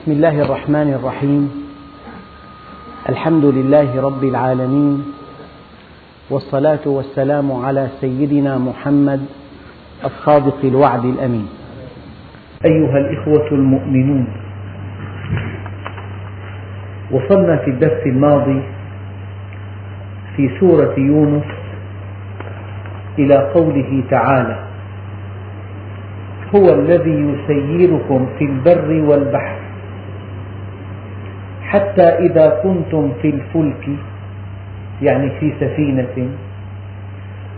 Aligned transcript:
بسم 0.00 0.12
الله 0.12 0.42
الرحمن 0.42 0.88
الرحيم. 0.96 1.44
الحمد 3.08 3.44
لله 3.44 4.00
رب 4.00 4.24
العالمين. 4.24 4.96
والصلاة 6.30 6.84
والسلام 6.86 7.52
على 7.52 7.88
سيدنا 8.00 8.58
محمد 8.58 9.20
الصادق 10.04 10.58
الوعد 10.64 11.04
الأمين. 11.04 11.48
أيها 12.64 12.98
الإخوة 12.98 13.48
المؤمنون 13.52 14.26
وصلنا 17.12 17.56
في 17.56 17.70
الدرس 17.70 18.02
الماضي 18.06 18.60
في 20.36 20.50
سورة 20.60 20.94
يونس 20.96 21.50
إلى 23.18 23.36
قوله 23.54 24.04
تعالى 24.10 24.58
هو 26.54 26.74
الذي 26.74 27.16
يسيركم 27.32 28.26
في 28.38 28.44
البر 28.44 28.90
والبحر 29.08 29.59
حتى 31.70 32.02
إذا 32.02 32.48
كنتم 32.62 33.12
في 33.22 33.28
الفلك 33.30 33.88
يعني 35.02 35.30
في 35.40 35.52
سفينة 35.60 36.28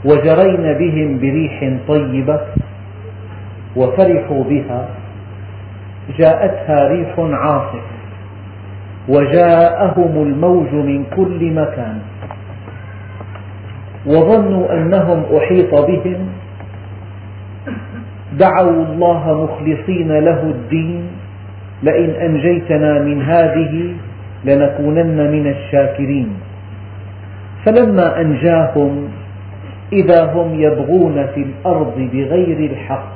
وجرين 0.04 0.64
بهم 0.78 1.18
بريح 1.18 1.72
طيبة 1.88 2.40
وفرحوا 3.76 4.44
بها 4.44 4.88
جاءتها 6.18 6.88
ريح 6.88 7.14
عاصف 7.18 7.84
وجاءهم 9.08 10.22
الموج 10.22 10.72
من 10.72 11.04
كل 11.16 11.50
مكان 11.54 11.98
وظنوا 14.06 14.72
أنهم 14.72 15.24
أحيط 15.36 15.74
بهم 15.74 16.28
دعوا 18.32 18.70
الله 18.70 19.44
مخلصين 19.44 20.08
له 20.12 20.40
الدين 20.42 21.21
لئن 21.82 22.10
أنجيتنا 22.10 22.98
من 22.98 23.22
هذه 23.22 23.94
لنكونن 24.44 25.30
من 25.32 25.46
الشاكرين. 25.50 26.28
فلما 27.64 28.20
أنجاهم 28.20 29.08
إذا 29.92 30.24
هم 30.32 30.60
يبغون 30.60 31.26
في 31.34 31.42
الأرض 31.42 31.94
بغير 32.12 32.70
الحق 32.70 33.12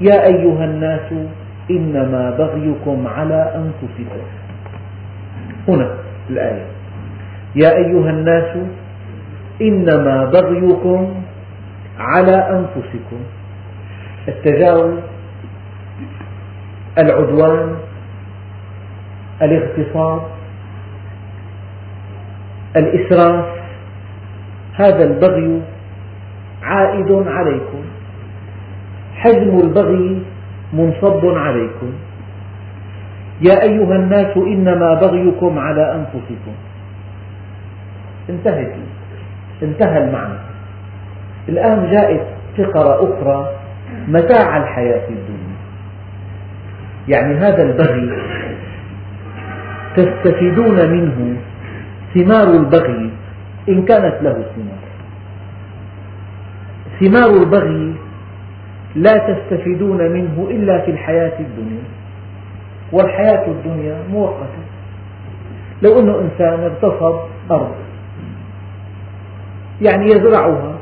يا 0.00 0.26
أيها 0.26 0.64
الناس 0.64 1.12
إنما 1.70 2.30
بغيكم 2.30 3.06
على 3.06 3.54
أنفسكم. 3.56 4.22
هنا 5.68 5.90
الآية. 6.30 6.64
يا 7.56 7.76
أيها 7.76 8.10
الناس 8.10 8.56
إنما 9.62 10.24
بغيكم 10.24 11.14
على 11.98 12.36
أنفسكم. 12.36 13.20
التجاوز 14.28 15.09
العدوان 16.98 17.76
الاغتصاب 19.42 20.22
الإسراف 22.76 23.44
هذا 24.74 25.04
البغي 25.04 25.62
عائد 26.62 27.12
عليكم. 27.12 27.82
حجم 29.14 29.60
البغي 29.60 30.22
منصب 30.72 31.26
عليكم. 31.26 31.92
يا 33.40 33.62
أيها 33.62 33.96
الناس 33.96 34.36
إنما 34.36 34.94
بغيكم 34.94 35.58
على 35.58 35.94
أنفسكم. 35.94 36.54
انتهت 38.30 38.72
انتهى 39.62 39.98
المعنى. 40.04 40.38
الآن 41.48 41.90
جاءت 41.90 42.26
فقرة 42.58 42.94
أخرى 42.94 43.48
متاع 44.08 44.56
الحياة 44.56 45.08
الدنيا. 45.08 45.59
يعني 47.10 47.34
هذا 47.34 47.62
البغي. 47.62 48.22
تستفيدون 49.96 50.90
منه 50.90 51.36
ثمار 52.14 52.54
البغي. 52.54 53.10
إن 53.68 53.84
كانت 53.84 54.22
له 54.22 54.32
ثمار. 54.32 54.80
ثمار 57.00 57.42
البغي 57.42 57.94
لا 58.94 59.18
تستفيدون 59.18 60.12
منه 60.12 60.48
إلا 60.50 60.80
في 60.84 60.90
الحياة 60.90 61.38
الدنيا. 61.40 61.82
والحياة 62.92 63.46
الدنيا 63.46 63.96
مؤقتة. 64.12 64.64
لو 65.82 66.00
أن 66.00 66.08
إنسان 66.08 66.60
اغتصب 66.60 67.18
أرض. 67.50 67.74
يعني 69.82 70.06
يزرعها 70.06 70.74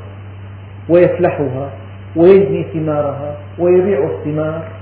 ويفلحها 0.89 1.71
ويجني 2.17 2.67
ثمارها 2.73 3.37
ويبيع 3.59 3.99
الثمار. 4.05 4.78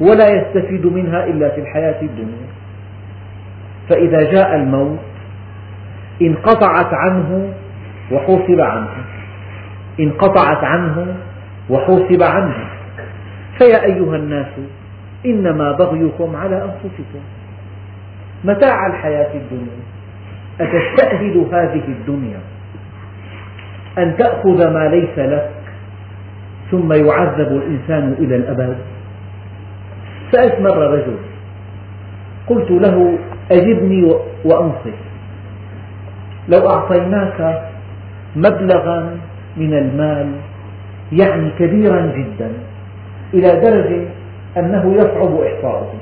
ولا 0.00 0.28
يستفيد 0.28 0.86
منها 0.86 1.24
إلا 1.24 1.48
في 1.48 1.60
الحياة 1.60 2.02
الدنيا. 2.02 2.48
فإذا 3.88 4.32
جاء 4.32 4.56
الموت 4.56 4.98
انقطعت 6.22 6.94
عنه 6.94 7.52
وحوسب 8.12 8.60
عنه. 8.60 8.88
انقطعت 10.00 10.64
عنه 10.64 11.16
وحوسب 11.70 12.22
عنه. 12.22 12.54
فيا 13.58 13.84
أيها 13.84 14.16
الناس 14.16 14.52
إنما 15.26 15.72
بغيكم 15.72 16.36
على 16.36 16.62
أنفسكم. 16.64 17.20
متاع 18.44 18.86
الحياة 18.86 19.34
الدنيا. 19.34 19.82
أتستأهل 20.60 21.46
هذه 21.52 21.82
الدنيا 21.88 22.38
أن 23.98 24.16
تأخذ 24.16 24.72
ما 24.72 24.88
ليس 24.88 25.18
لك 25.18 25.50
ثم 26.70 26.92
يعذب 26.92 27.48
الإنسان 27.52 28.16
إلى 28.18 28.36
الأبد؟ 28.36 28.76
سألت 30.32 30.60
مرة 30.60 30.86
رجل. 30.88 31.16
قلت 32.46 32.70
له 32.70 33.18
أجبني 33.50 34.14
وأنصف. 34.44 34.98
لو 36.48 36.70
أعطيناك 36.70 37.62
مبلغا 38.36 39.16
من 39.56 39.74
المال 39.74 40.32
يعني 41.12 41.50
كبيرا 41.58 42.06
جدا 42.06 42.52
إلى 43.34 43.60
درجة 43.60 44.08
أنه 44.56 44.94
يصعب 44.94 45.40
إحصاؤه. 45.40 45.94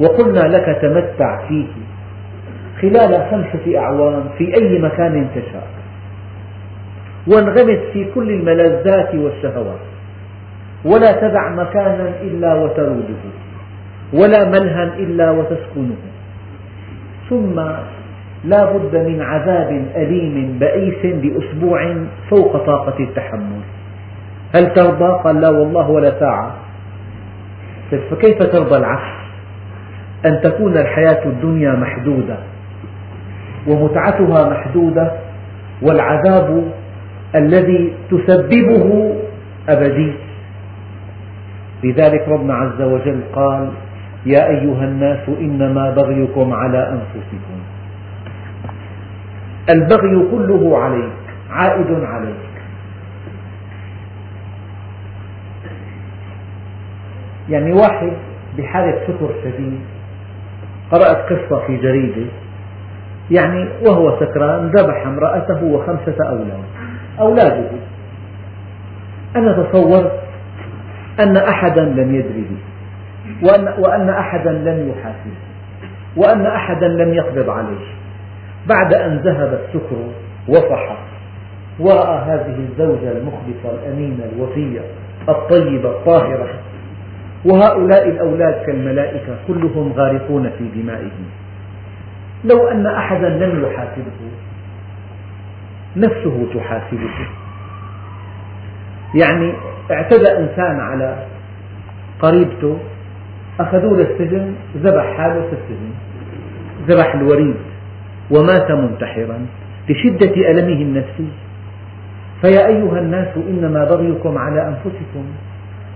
وقلنا 0.00 0.40
لك 0.40 0.78
تمتع 0.82 1.48
فيه. 1.48 1.66
خلال 2.82 3.26
خمسة 3.30 3.78
أعوام 3.78 4.24
في 4.38 4.54
أي 4.54 4.78
مكان 4.78 5.26
تشاء. 5.34 5.68
وانغمس 7.26 7.78
في 7.92 8.04
كل 8.14 8.30
الملذات 8.30 9.14
والشهوات. 9.14 9.91
ولا 10.84 11.12
تدع 11.12 11.48
مكانا 11.48 12.08
إلا 12.22 12.54
وتروده 12.54 13.22
ولا 14.12 14.44
ملها 14.44 14.84
إلا 14.84 15.30
وتسكنه. 15.30 15.96
ثم 17.30 17.60
لا 18.44 18.72
بد 18.72 18.96
من 18.96 19.22
عذاب 19.22 19.84
أليم 19.96 20.58
بئيس 20.58 21.16
بأسبوع 21.16 21.94
فوق 22.30 22.66
طاقة 22.66 23.04
التحمل. 23.04 23.60
هل 24.54 24.74
ترضى؟ 24.74 25.22
قال 25.24 25.40
لا 25.40 25.50
والله 25.50 25.90
ولا 25.90 26.20
ساعة. 26.20 26.54
فكيف 28.10 28.42
ترضى 28.42 28.76
العكس 28.76 29.12
أن 30.26 30.40
تكون 30.40 30.76
الحياة 30.76 31.24
الدنيا 31.24 31.72
محدودة 31.72 32.36
ومتعتها 33.68 34.50
محدودة 34.50 35.12
والعذاب 35.82 36.64
الذي 37.34 37.94
تسببه 38.10 39.14
أبدي. 39.68 40.12
لذلك 41.84 42.28
ربنا 42.28 42.54
عز 42.54 42.82
وجل 42.82 43.20
قال 43.32 43.70
يا 44.26 44.48
أيها 44.48 44.84
الناس 44.84 45.28
إنما 45.28 45.90
بغيكم 45.90 46.52
على 46.52 46.88
أنفسكم. 46.88 47.60
البغي 49.70 50.30
كله 50.30 50.78
عليك 50.78 51.12
عائد 51.50 52.04
عليك. 52.04 52.36
يعني 57.48 57.72
واحد 57.72 58.12
بحالة 58.58 59.06
سكر 59.06 59.30
شديد 59.44 59.80
قرأت 60.90 61.32
قصة 61.32 61.66
في 61.66 61.76
جريدة 61.76 62.30
يعني 63.30 63.68
وهو 63.82 64.20
سكران 64.20 64.66
ذبح 64.66 65.06
امرأته 65.06 65.64
وخمسة 65.64 66.16
أولاد. 66.28 66.64
أولاده. 67.20 67.70
أنا 69.36 69.52
تصورت 69.52 70.12
أن 71.20 71.36
أحدا 71.36 71.80
لم 71.80 72.14
يدري 72.14 72.44
به 72.50 72.62
وأن, 73.48 73.74
وأن 73.78 74.08
أحدا 74.08 74.52
لم 74.52 74.88
يحاسبه 74.90 75.42
وأن 76.16 76.46
أحدا 76.46 76.88
لم 76.88 77.14
يقبض 77.14 77.50
عليه. 77.50 77.86
بعد 78.68 78.94
أن 78.94 79.16
ذهب 79.16 79.60
السكر 79.64 79.96
وصح 80.48 80.96
ورأى 81.80 82.18
هذه 82.18 82.66
الزوجة 82.70 83.12
المخلصة 83.12 83.74
الأمينة 83.82 84.24
الوفية 84.36 84.80
الطيبة 85.28 85.90
الطاهرة 85.90 86.48
وهؤلاء 87.44 88.08
الأولاد 88.08 88.66
كالملائكة 88.66 89.36
كلهم 89.48 89.92
غارقون 89.92 90.50
في 90.58 90.82
دمائهم. 90.82 91.26
لو 92.44 92.68
أن 92.68 92.86
أحدا 92.86 93.28
لم 93.28 93.64
يحاسبه 93.64 94.18
نفسه 95.96 96.46
تحاسبه. 96.54 97.10
يعني 99.14 99.52
اعتدى 99.90 100.28
إنسان 100.38 100.80
على 100.80 101.16
قريبته 102.20 102.78
أخذوه 103.60 103.98
للسجن 103.98 104.54
ذبح 104.76 105.16
حاله 105.16 105.40
في 105.40 105.52
السجن 105.52 105.90
ذبح 106.88 107.14
الوريد 107.14 107.56
ومات 108.30 108.70
منتحرا 108.70 109.46
لشدة 109.88 110.50
ألمه 110.50 110.82
النفسي. 110.82 111.28
فيا 112.42 112.66
أيها 112.66 112.98
الناس 112.98 113.28
إنما 113.48 113.84
بغيكم 113.84 114.38
على 114.38 114.68
أنفسكم. 114.68 115.24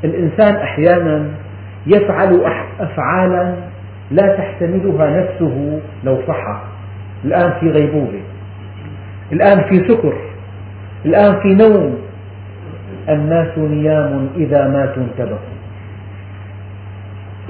الإنسان 0.04 0.54
أحيانا 0.54 1.28
يفعل 1.86 2.40
أفعالا 2.80 3.54
لا 4.10 4.36
تحتملها 4.36 5.20
نفسه 5.20 5.80
لو 6.04 6.22
صح 6.28 6.62
الآن 7.24 7.52
في 7.60 7.70
غيبوبة. 7.70 8.20
الآن 9.32 9.62
في 9.68 9.88
سكر. 9.88 10.16
الآن 11.04 11.40
في 11.40 11.54
نوم. 11.54 12.05
الناس 13.08 13.58
نيام 13.58 14.28
إذا 14.36 14.68
ماتوا 14.68 15.02
انتبهوا. 15.02 15.56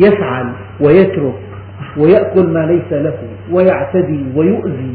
يفعل 0.01 0.47
ويترك 0.81 1.35
ويأكل 1.97 2.47
ما 2.47 2.67
ليس 2.67 2.93
له 2.93 3.19
ويعتدي 3.53 4.25
ويؤذي 4.37 4.95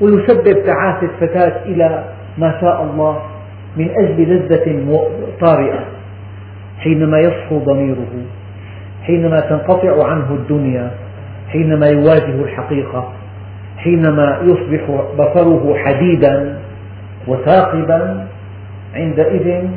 ويسبب 0.00 0.64
تعاسة 0.66 1.10
فتاة 1.20 1.64
إلى 1.64 2.04
ما 2.38 2.60
شاء 2.60 2.82
الله 2.82 3.22
من 3.76 3.90
أجل 3.90 4.22
لذة 4.22 5.00
طارئة. 5.40 5.84
حينما 6.78 7.20
يصحو 7.20 7.58
ضميره 7.58 8.12
حينما 9.02 9.40
تنقطع 9.40 10.06
عنه 10.06 10.30
الدنيا 10.30 10.90
حينما 11.48 11.86
يواجه 11.86 12.42
الحقيقة 12.42 13.12
حينما 13.76 14.38
يصبح 14.42 15.00
بصره 15.18 15.74
حديدا 15.76 16.58
وثاقبا 17.28 18.26
عندئذ 18.94 19.68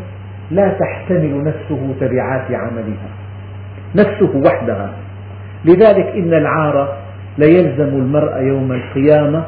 لا 0.52 0.78
تحتمل 0.80 1.44
نفسه 1.44 1.94
تبعات 2.00 2.52
عملها. 2.52 3.10
نفسه 3.96 4.42
وحدها. 4.46 4.90
لذلك 5.66 6.06
إن 6.06 6.34
العار 6.34 6.98
ليلزم 7.38 7.88
المرء 7.88 8.42
يوم 8.42 8.72
القيامة 8.72 9.44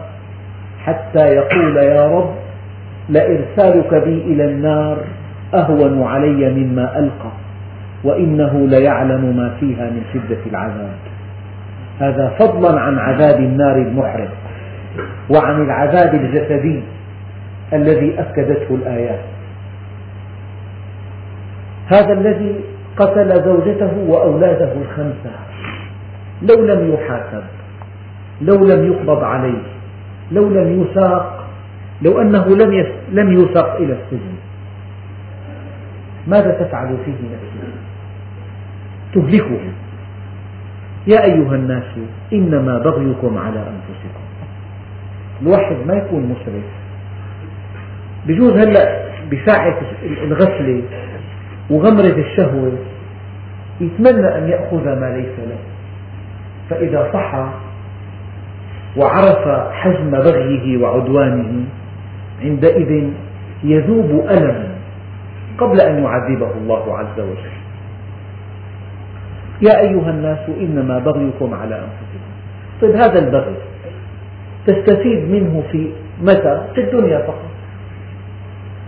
حتى 0.86 1.28
يقول 1.28 1.78
يا 1.78 2.08
رب 2.08 2.34
لإرسالك 3.10 3.94
بي 3.94 4.22
إلى 4.22 4.46
النار 4.46 4.98
أهون 5.54 6.04
علي 6.04 6.50
مما 6.50 7.00
ألقى 7.00 7.32
وإنه 8.04 8.68
ليعلم 8.68 9.38
ما 9.38 9.50
فيها 9.60 9.90
من 9.90 10.04
شدة 10.14 10.40
العذاب. 10.52 10.96
هذا 12.00 12.36
فضلا 12.40 12.80
عن 12.80 12.98
عذاب 12.98 13.40
النار 13.40 13.76
المحرق 13.76 14.32
وعن 15.30 15.62
العذاب 15.62 16.16
الجسدي 16.16 16.84
الذي 17.74 18.20
أكدته 18.20 18.76
الآيات. 18.76 19.20
هذا 21.88 22.14
الذي 22.14 22.56
قتل 22.98 23.44
زوجته 23.44 23.98
وأولاده 24.08 24.74
الخمسة. 24.82 25.32
لو 26.42 26.66
لم 26.66 26.94
يحاسب 26.94 27.44
لو 28.42 28.66
لم 28.66 28.92
يقبض 28.92 29.24
عليه 29.24 29.64
لو 30.32 30.50
لم 30.50 30.82
يساق 30.82 31.48
لو 32.02 32.22
أنه 32.22 32.56
لم 32.56 32.88
لم 33.12 33.32
يساق 33.32 33.76
إلى 33.76 33.94
السجن. 33.94 34.36
ماذا 36.28 36.52
تفعل 36.52 36.98
فيه 37.06 37.12
نفسه؟ 37.12 37.74
تهلكه. 39.14 39.60
يا 41.08 41.24
أيها 41.24 41.56
الناس 41.56 41.84
إنما 42.34 42.80
بغيكم 42.80 43.38
على 43.38 43.60
أنفسكم. 43.60 44.24
الواحد 45.42 45.76
ما 45.88 45.94
يكون 45.94 46.24
مسرف. 46.24 46.64
بجوز 48.28 48.52
هلأ 48.52 49.04
بساعة 49.32 49.82
الغفلة 50.04 50.82
وغمرة 51.70 52.18
الشهوة 52.18 52.72
يتمنى 53.82 54.38
أن 54.38 54.50
يأخذ 54.50 55.00
ما 55.00 55.18
ليس 55.18 55.40
له. 55.40 55.58
فإذا 56.70 57.10
صحى 57.14 57.50
وعرف 58.98 59.72
حجم 59.72 60.12
بغيه 60.12 60.78
وعدوانه 60.78 61.64
عندئذ 62.42 63.10
يذوب 63.64 64.26
ألما 64.30 64.68
قبل 65.58 65.82
أن 65.82 66.04
يعذبه 66.04 66.52
الله 66.52 66.98
عز 66.98 67.20
وجل. 67.20 67.54
يا 69.62 69.80
أيها 69.80 70.10
الناس 70.10 70.50
إنما 70.60 71.00
بغيكم 71.00 71.54
على 71.54 71.76
أنفسكم. 71.76 72.34
طيب 72.82 72.96
هذا 72.96 73.20
البغي 73.20 73.56
تستفيد 74.68 75.32
منه 75.32 75.64
في 75.72 75.92
متى؟ 76.22 76.62
في 76.76 76.82
الدنيا 76.82 77.18
فقط. 77.18 77.53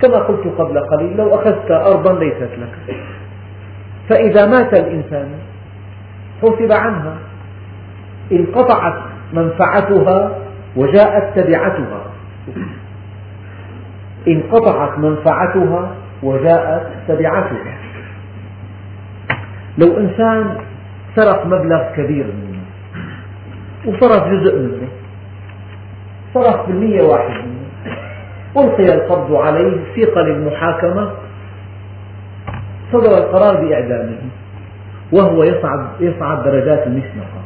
كما 0.07 0.17
قلت 0.17 0.47
قبل 0.57 0.79
قليل 0.79 1.17
لو 1.17 1.35
أخذت 1.35 1.71
أرضا 1.71 2.19
ليست 2.19 2.49
لك. 2.57 2.97
فإذا 4.09 4.45
مات 4.45 4.73
الإنسان 4.73 5.27
حسب 6.41 6.71
عنها. 6.71 7.17
انقطعت 8.31 9.03
منفعتها 9.33 10.37
وجاءت 10.75 11.39
تبعتها. 11.39 12.01
انقطعت 14.27 14.99
منفعتها 14.99 15.95
وجاءت 16.23 16.87
تبعتها. 17.07 17.77
لو 19.77 19.97
إنسان 19.97 20.57
سرق 21.15 21.45
مبلغ 21.45 21.91
كبير 21.95 22.25
منه 22.25 22.61
وصرف 23.85 24.27
جزء 24.27 24.59
منه 24.59 24.87
صرف 26.33 26.67
بالمية 26.67 27.01
واحد 27.01 27.45
منه. 27.45 27.54
ألقي 28.57 28.93
القبض 28.93 29.35
عليه 29.35 29.77
سيق 29.95 30.19
للمحاكمة 30.19 31.11
صدر 32.91 33.17
القرار 33.17 33.65
بإعدامه 33.65 34.17
وهو 35.11 35.43
يصعد, 35.43 35.87
يصعد 35.99 36.43
درجات 36.43 36.87
المشنقة. 36.87 37.41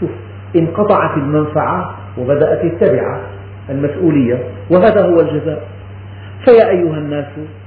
شوف 0.00 0.10
انقطعت 0.56 1.16
المنفعة 1.16 1.94
وبدأت 2.18 2.64
التبعة 2.64 3.20
المسؤولية 3.70 4.44
وهذا 4.70 5.06
هو 5.06 5.20
الجزاء. 5.20 5.68
فيا 6.44 6.68
أيها 6.68 6.96
الناس 6.98 7.26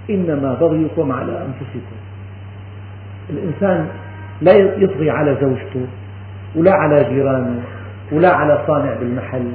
إنما 0.10 0.54
بغيكم 0.54 1.12
على 1.12 1.32
أنفسكم. 1.32 1.96
الإنسان 3.30 3.88
لا 4.42 4.54
يطغي 4.54 5.10
على 5.10 5.38
زوجته 5.42 5.88
ولا 6.56 6.74
على 6.74 7.04
جيرانه 7.04 7.62
ولا 8.12 8.36
على 8.36 8.64
صانع 8.68 8.94
بالمحل 9.00 9.52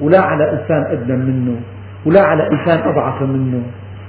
ولا 0.00 0.20
على 0.20 0.50
إنسان 0.52 0.82
أدنى 0.82 1.16
منه. 1.16 1.60
ولا 2.06 2.22
على 2.22 2.50
إنسان 2.52 2.78
أضعف 2.88 3.22
منه 3.22 3.62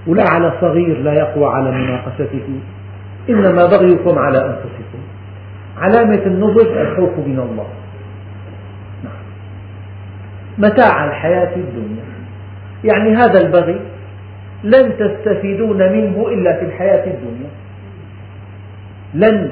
ولا 0.08 0.24
على 0.30 0.54
صغير 0.62 0.98
لا 0.98 1.14
يقوى 1.14 1.46
على 1.46 1.72
مناقشته 1.72 2.60
إنما 3.30 3.66
بغيكم 3.66 4.20
على 4.20 4.38
أنفسكم. 4.38 5.02
علامة 5.78 6.22
النضج 6.26 6.68
الخوف 6.68 7.18
من 7.18 7.40
الله. 7.40 7.68
نعم. 9.04 9.14
متاع 10.58 11.06
الحياة 11.06 11.56
الدنيا. 11.56 12.04
يعني 12.84 13.16
هذا 13.16 13.42
البغي 13.42 13.80
لن 14.64 14.94
تستفيدون 14.98 15.78
منه 15.78 16.28
إلا 16.28 16.60
في 16.60 16.66
الحياة 16.66 17.06
الدنيا. 17.06 17.50
لن 19.14 19.52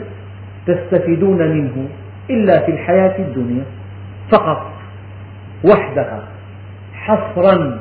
تستفيدون 0.67 1.37
منه 1.37 1.87
إلا 2.29 2.59
في 2.59 2.71
الحياة 2.71 3.19
الدنيا. 3.19 3.63
فقط 4.31 4.71
وحدها 5.63 6.23
حصرا 6.93 7.79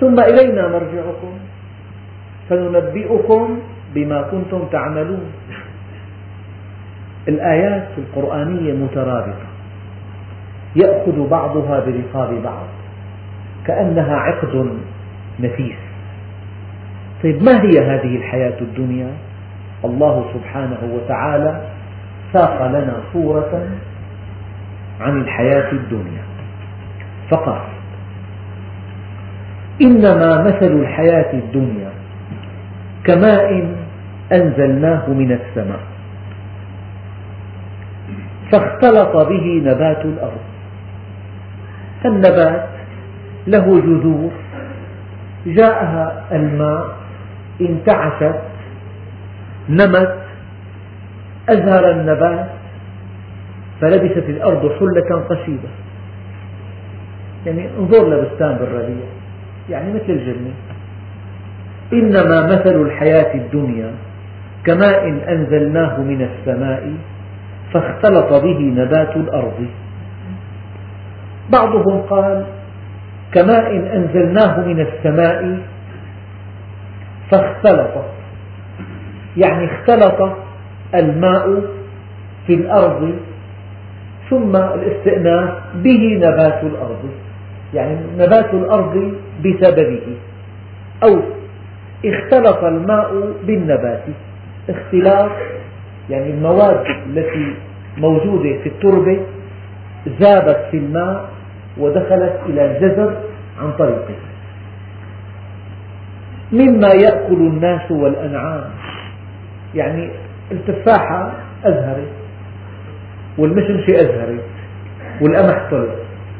ثم 0.00 0.20
إلينا 0.20 0.68
مرجعكم 0.68 1.32
فننبئكم 2.48 3.58
بما 3.94 4.22
كنتم 4.22 4.64
تعملون. 4.72 5.32
الآيات 7.28 7.88
القرآنية 7.98 8.72
مترابطة. 8.72 9.48
يأخذ 10.76 11.28
بعضها 11.28 11.80
برقاب 11.80 12.42
بعض. 12.42 12.66
كأنها 13.66 14.16
عقد 14.16 14.78
نفيس. 15.40 15.76
طيب 17.22 17.42
ما 17.42 17.62
هي 17.62 17.78
هذه 17.78 18.16
الحياة 18.16 18.60
الدنيا؟ 18.60 19.10
الله 19.84 20.24
سبحانه 20.34 20.78
وتعالى 20.94 21.60
ساق 22.32 22.66
لنا 22.66 22.96
صورة 23.12 23.68
عن 25.00 25.20
الحياة 25.20 25.72
الدنيا. 25.72 26.22
فقال 27.30 27.77
إنما 29.82 30.42
مثل 30.42 30.72
الحياة 30.80 31.32
الدنيا 31.32 31.90
كماء 33.04 33.74
أنزلناه 34.32 35.10
من 35.10 35.32
السماء 35.32 35.80
فاختلط 38.52 39.16
به 39.16 39.62
نبات 39.64 40.04
الأرض. 40.04 40.40
النبات 42.04 42.68
له 43.46 43.80
جذور 43.80 44.30
جاءها 45.46 46.24
الماء 46.32 46.96
انتعشت 47.60 48.40
نمت 49.68 50.18
أزهر 51.48 51.90
النبات 51.90 52.48
فلبست 53.80 54.28
الأرض 54.28 54.72
حلة 54.78 55.22
قشيبة. 55.30 55.68
يعني 57.46 57.68
انظر 57.78 58.08
لبستان 58.08 58.56
بالربيع. 58.56 59.17
يعني 59.70 59.92
مثل 59.92 60.08
الجنة. 60.08 60.52
إنما 61.92 62.46
مثل 62.46 62.82
الحياة 62.82 63.34
الدنيا 63.34 63.90
كماء 64.64 65.08
أنزلناه 65.08 66.00
من 66.00 66.22
السماء 66.22 66.92
فاختلط 67.72 68.42
به 68.42 68.58
نبات 68.60 69.16
الأرض. 69.16 69.66
بعضهم 71.52 72.02
قال 72.02 72.46
كماء 73.32 73.96
أنزلناه 73.96 74.60
من 74.60 74.80
السماء 74.80 75.58
فاختلط. 77.30 78.04
يعني 79.36 79.64
اختلط 79.64 80.36
الماء 80.94 81.62
في 82.46 82.54
الأرض 82.54 83.14
ثم 84.30 84.56
الاستئناف 84.56 85.54
به 85.74 86.16
نبات 86.16 86.62
الأرض. 86.62 87.27
يعني 87.74 87.96
نبات 88.18 88.54
الأرض 88.54 89.14
بسببه 89.44 90.16
أو 91.02 91.20
اختلط 92.04 92.64
الماء 92.64 93.32
بالنبات. 93.46 94.02
اختلاط 94.68 95.30
يعني 96.10 96.30
المواد 96.30 96.84
التي 97.06 97.54
موجودة 97.98 98.58
في 98.62 98.68
التربة 98.68 99.20
ذابت 100.08 100.68
في 100.70 100.76
الماء 100.76 101.28
ودخلت 101.78 102.40
إلى 102.46 102.64
الجذر 102.64 103.16
عن 103.60 103.72
طريقه. 103.72 104.14
مما 106.52 106.88
يأكل 106.88 107.34
الناس 107.34 107.90
والأنعام. 107.90 108.64
يعني 109.74 110.10
التفاحة 110.52 111.32
أزهرت 111.64 112.08
والمشمشة 113.38 114.00
أزهرت 114.00 114.44
والقمح 115.22 115.70
طلع 115.70 115.94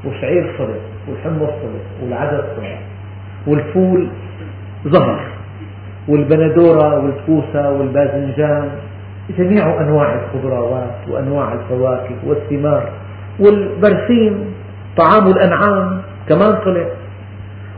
والشعير 0.04 0.54
طلع. 0.58 0.87
والحمص 1.10 1.48
طلع 1.48 2.02
والعدس 2.02 2.44
طلع 2.56 2.78
والفول 3.46 4.08
ظهر 4.88 5.20
والبندورة 6.08 7.04
والكوسة 7.04 7.70
والباذنجان 7.70 8.70
جميع 9.38 9.80
أنواع 9.80 10.14
الخضروات 10.14 11.08
وأنواع 11.08 11.52
الفواكه 11.52 12.14
والثمار. 12.26 12.90
والبرسيم 13.40 14.54
طعام 14.96 15.26
الأنعام 15.26 16.02
كمان 16.28 16.52
طلع 16.64 16.84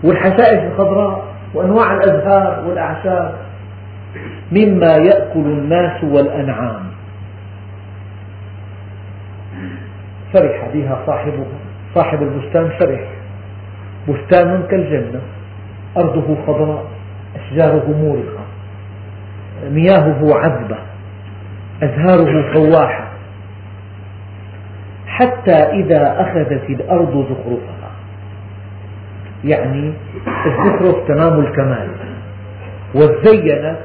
والحشائش 0.05 0.73
الخضراء 0.73 1.25
وأنواع 1.55 1.95
الأزهار 1.95 2.65
والأعشاب. 2.69 3.35
مما 4.53 4.97
يأكل 4.97 5.41
الناس 5.41 6.05
والأنعام. 6.05 6.83
فرح 10.33 10.69
بها 10.75 10.99
صاحبها 11.07 11.47
صاحب 11.95 12.23
البستان 12.23 12.69
فرح. 12.79 13.20
بستان 14.09 14.63
كالجنة 14.71 15.21
أرضه 15.97 16.37
خضراء 16.47 16.85
أشجاره 17.37 17.87
مورقة 17.89 18.45
مياهه 19.71 20.35
عذبة 20.35 20.77
أزهاره 21.83 22.53
فواحة. 22.53 23.11
حتى 25.07 25.53
إذا 25.53 26.21
أخذت 26.21 26.71
الأرض 26.71 27.27
زخرفها. 27.31 27.91
يعني 29.45 29.93
الزخرف 30.47 31.09
تمام 31.09 31.41
الكمال. 31.41 31.89
وزينت 32.95 33.79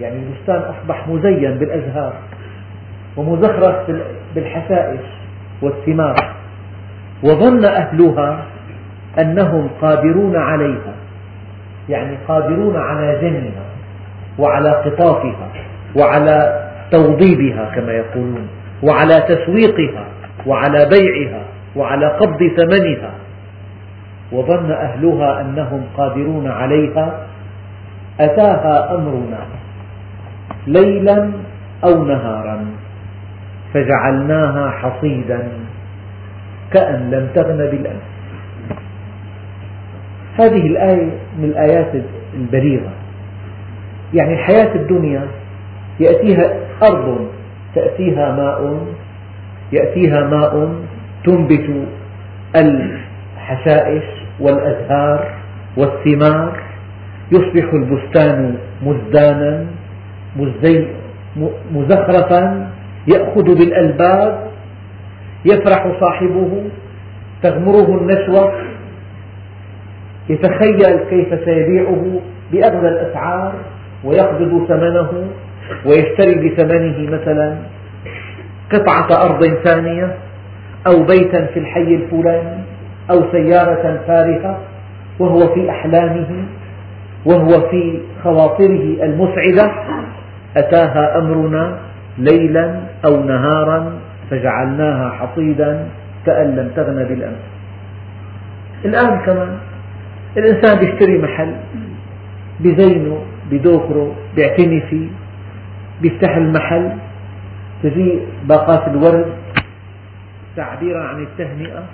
يعني 0.00 0.16
البستان 0.16 0.62
أصبح 0.62 1.08
مزين 1.08 1.58
بالأزهار 1.58 2.12
ومزخرف 3.16 3.90
بالحشائش 4.34 5.06
والثمار. 5.62 6.41
وظن 7.22 7.64
أهلها 7.64 8.44
أنهم 9.18 9.68
قادرون 9.80 10.36
عليها 10.36 10.94
يعني 11.88 12.16
قادرون 12.28 12.76
على 12.76 13.18
جنها 13.20 13.64
وعلى 14.38 14.70
قطافها 14.70 15.48
وعلى 15.96 16.68
توضيبها 16.90 17.70
كما 17.74 17.92
يقولون 17.92 18.48
وعلى 18.82 19.20
تسويقها 19.20 20.04
وعلى 20.46 20.88
بيعها 20.88 21.42
وعلى 21.76 22.06
قبض 22.06 22.38
ثمنها. 22.56 23.10
وظن 24.32 24.70
أهلها 24.70 25.40
أنهم 25.40 25.84
قادرون 25.96 26.48
عليها 26.48 27.26
أتاها 28.20 28.94
أمرنا 28.94 29.38
ليلا 30.66 31.30
أو 31.84 32.04
نهارا 32.04 32.66
فجعلناها 33.74 34.70
حصيدا. 34.70 35.48
كأن 36.72 37.10
لم 37.10 37.28
تغن 37.34 37.56
بالأمس. 37.56 38.02
هذه 40.38 40.66
الآية 40.66 41.10
من 41.38 41.44
الآيات 41.44 41.92
البليغة. 42.34 42.92
يعني 44.14 44.32
الحياة 44.32 44.74
الدنيا 44.74 45.26
يأتيها 46.00 46.52
أرض 46.82 47.28
تأتيها 47.74 48.32
ماء 48.32 48.86
يأتيها 49.72 50.20
ماء 50.28 50.74
تنبت 51.24 51.86
الحشائش 52.56 54.04
والأزهار 54.40 55.34
والثمار. 55.76 56.62
يصبح 57.32 57.72
البستان 57.72 58.56
مزدانا 58.82 59.66
مزخرفا 61.72 62.70
يأخذ 63.06 63.42
بالألباب 63.44 64.51
يفرح 65.44 65.86
صاحبه 66.00 66.64
تغمره 67.42 67.98
النشوة 67.98 68.52
يتخيل 70.28 70.96
كيف 71.10 71.44
سيبيعه 71.44 72.20
بأغلى 72.52 72.88
الأسعار 72.88 73.52
ويقبض 74.04 74.66
ثمنه 74.68 75.26
ويشتري 75.86 76.34
بثمنه 76.34 77.10
مثلا 77.10 77.56
قطعة 78.72 79.24
أرض 79.24 79.46
ثانية 79.64 80.14
أو 80.86 81.02
بيتا 81.02 81.46
في 81.46 81.58
الحي 81.58 81.94
الفلاني 81.94 82.62
أو 83.10 83.22
سيارة 83.32 84.00
فارهة 84.06 84.58
وهو 85.18 85.54
في 85.54 85.70
أحلامه 85.70 86.44
وهو 87.24 87.60
في 87.70 87.98
خواطره 88.24 88.96
المسعدة 89.02 89.72
أتاها 90.56 91.18
أمرنا 91.18 91.78
ليلا 92.18 92.80
أو 93.06 93.24
نهارا 93.24 93.92
فجعلناها 94.32 95.10
حصيدا 95.10 95.88
كأن 96.26 96.56
لم 96.56 96.68
تغن 96.76 97.04
بالأمس. 97.04 97.44
الآن 98.84 99.18
كمان 99.26 99.58
الإنسان 100.36 100.84
يشتري 100.84 101.18
محل 101.18 101.54
بزينه 102.60 103.24
بدوكره 103.50 104.14
بيعتني 104.36 104.80
فيه 104.80 105.08
بيفتح 106.02 106.36
المحل 106.36 106.92
تجي 107.82 108.18
باقات 108.44 108.88
الورد 108.88 109.32
تعبيرا 110.56 111.02
عن 111.04 111.22
التهنئة 111.22 111.84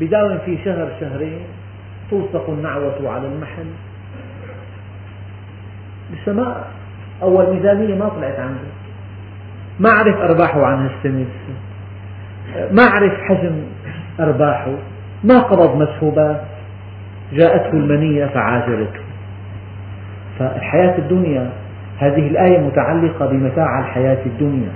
بداوم 0.00 0.38
في 0.38 0.58
شهر 0.64 0.88
شهرين 1.00 1.40
تلصق 2.10 2.50
النعوة 2.50 3.10
على 3.10 3.26
المحل. 3.26 3.70
لسه 6.12 6.32
ما 6.32 6.64
أول 7.22 7.54
ميزانية 7.54 7.94
ما 7.94 8.08
طلعت 8.08 8.38
عنده. 8.38 8.85
ما 9.80 9.90
عرف 9.90 10.16
أرباحه 10.16 10.66
عن 10.66 10.88
هالسنة. 10.88 11.26
ما 12.70 12.82
عرف 12.82 13.12
حجم 13.20 13.52
أرباحه. 14.20 14.72
ما 15.24 15.38
قبض 15.38 15.76
مسحوبات 15.76 16.40
جاءته 17.32 17.70
المنية 17.70 18.26
فعاجلته. 18.26 19.00
فالحياة 20.38 20.98
الدنيا 20.98 21.50
هذه 21.98 22.28
الآية 22.28 22.58
متعلقة 22.58 23.26
بمتاع 23.26 23.80
الحياة 23.80 24.26
الدنيا. 24.26 24.68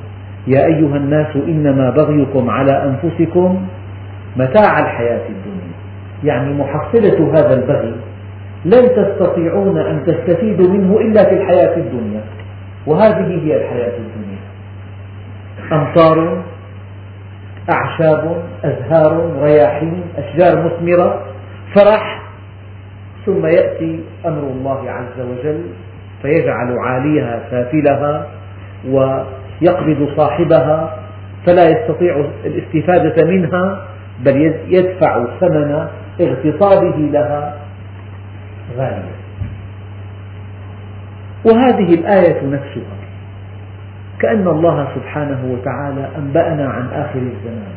يا 0.47 0.66
أيها 0.66 0.97
الناس 0.97 1.37
إنما 1.37 1.90
بغيكم 1.90 2.50
على 2.50 2.73
أنفسكم 2.85 3.66
متاع 4.37 4.78
الحياة 4.78 5.28
الدنيا. 5.28 5.71
يعني 6.25 6.54
محصلة 6.54 7.33
هذا 7.35 7.54
البغي. 7.54 7.95
لن 8.64 8.88
تستطيعون 8.97 9.78
أن 9.78 10.04
تستفيدوا 10.07 10.69
منه 10.69 11.00
إلا 11.00 11.25
في 11.25 11.35
الحياة 11.35 11.76
الدنيا. 11.76 12.21
وهذه 12.87 13.45
هي 13.45 13.57
الحياة 13.57 13.92
الدنيا. 13.99 14.19
أمطار 15.72 16.42
أعشاب 17.72 18.42
أزهار 18.64 19.42
رياحين 19.42 20.02
أشجار 20.16 20.64
مثمرة 20.64 21.22
فرح. 21.74 22.22
ثم 23.26 23.46
يأتي 23.46 24.00
أمر 24.26 24.42
الله 24.42 24.90
عز 24.90 25.20
وجل 25.20 25.62
فيجعل 26.22 26.78
عاليها 26.78 27.40
سافلها 27.50 28.26
ويقبض 28.88 30.08
صاحبها 30.16 30.96
فلا 31.46 31.68
يستطيع 31.68 32.24
الاستفادة 32.44 33.24
منها 33.24 33.84
بل 34.20 34.54
يدفع 34.68 35.24
ثمن 35.40 35.88
اغتصابه 36.20 36.96
لها. 36.96 37.56
غاليا 38.76 39.20
وهذه 41.44 41.94
الآية 41.94 42.46
نفسها. 42.46 43.00
كأن 44.20 44.48
الله 44.48 44.88
سبحانه 44.94 45.38
وتعالى 45.52 46.08
أنبأنا 46.18 46.68
عن 46.68 46.88
آخر 46.92 47.18
الزمان. 47.18 47.72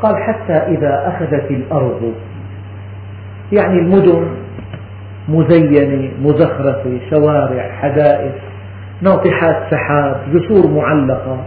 قال 0.00 0.16
حتى 0.16 0.52
إذا 0.52 1.08
أخذت 1.08 1.50
الأرض 1.50 2.14
يعني 3.52 3.78
المدن 3.78 4.26
مزينة 5.28 6.10
مزخرفة 6.22 6.98
شوارع 7.10 7.72
حدائق 7.72 8.34
ناطحات 9.02 9.56
سحاب 9.70 10.16
جسور 10.32 10.70
معلقة 10.70 11.38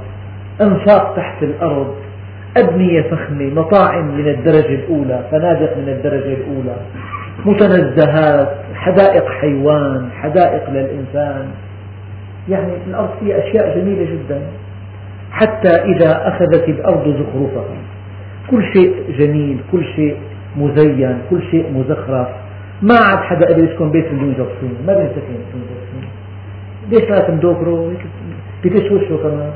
أنفاق 0.62 1.16
تحت 1.16 1.44
الأرض 1.44 1.96
أبنية 2.58 3.02
فخمة 3.02 3.54
مطاعم 3.56 4.06
من 4.18 4.28
الدرجة 4.28 4.76
الأولى 4.76 5.24
فنادق 5.32 5.78
من 5.78 5.90
الدرجة 5.90 6.34
الأولى 6.34 6.76
متنزهات 7.46 8.50
حدائق 8.76 9.30
حيوان 9.30 10.10
حدائق 10.22 10.70
للإنسان. 10.70 11.46
يعني 12.50 12.74
الأرض 12.88 13.10
فيها 13.20 13.38
أشياء 13.38 13.80
جميلة 13.80 14.06
جدا 14.06 14.42
حتى 15.32 15.70
إذا 15.70 16.28
أخذت 16.28 16.70
الأرض 16.70 17.08
زخرفها. 17.08 17.78
كل 18.52 18.64
شيء 18.74 18.94
جميل 19.18 19.58
كل 19.72 19.86
شيء 19.96 20.18
مزين 20.58 21.18
كل 21.30 21.42
شيء 21.52 21.72
مزخرف. 21.74 22.28
ما 22.82 22.96
عاد 22.96 23.18
حدا 23.18 23.46
قدر 23.46 23.64
يسكن 23.64 23.92
بيت 23.92 24.06
بدون 24.06 24.34
جبسون 24.34 24.74
ما 24.88 24.94
بينسكن 24.94 25.22
بدون 25.22 25.64
جبسون 25.70 26.10
ليش 26.92 27.10
لا 27.10 27.20
تمدوكرو 27.20 27.92
بتشوشوا 28.66 29.18
كمان. 29.24 29.52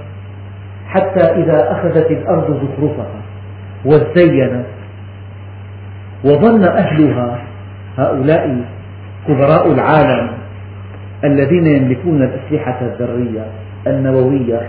حتى 0.87 1.25
إذا 1.25 1.71
أخذت 1.71 2.11
الأرض 2.11 2.47
زخرفها 2.63 3.21
وزينت 3.85 4.65
وظن 6.25 6.63
أهلها 6.63 7.39
هؤلاء 7.97 8.65
كبراء 9.27 9.71
العالم. 9.71 10.42
الذين 11.23 11.67
يملكون 11.67 12.21
الأسلحة 12.23 12.81
الذرية 12.81 13.45
النووية 13.87 14.61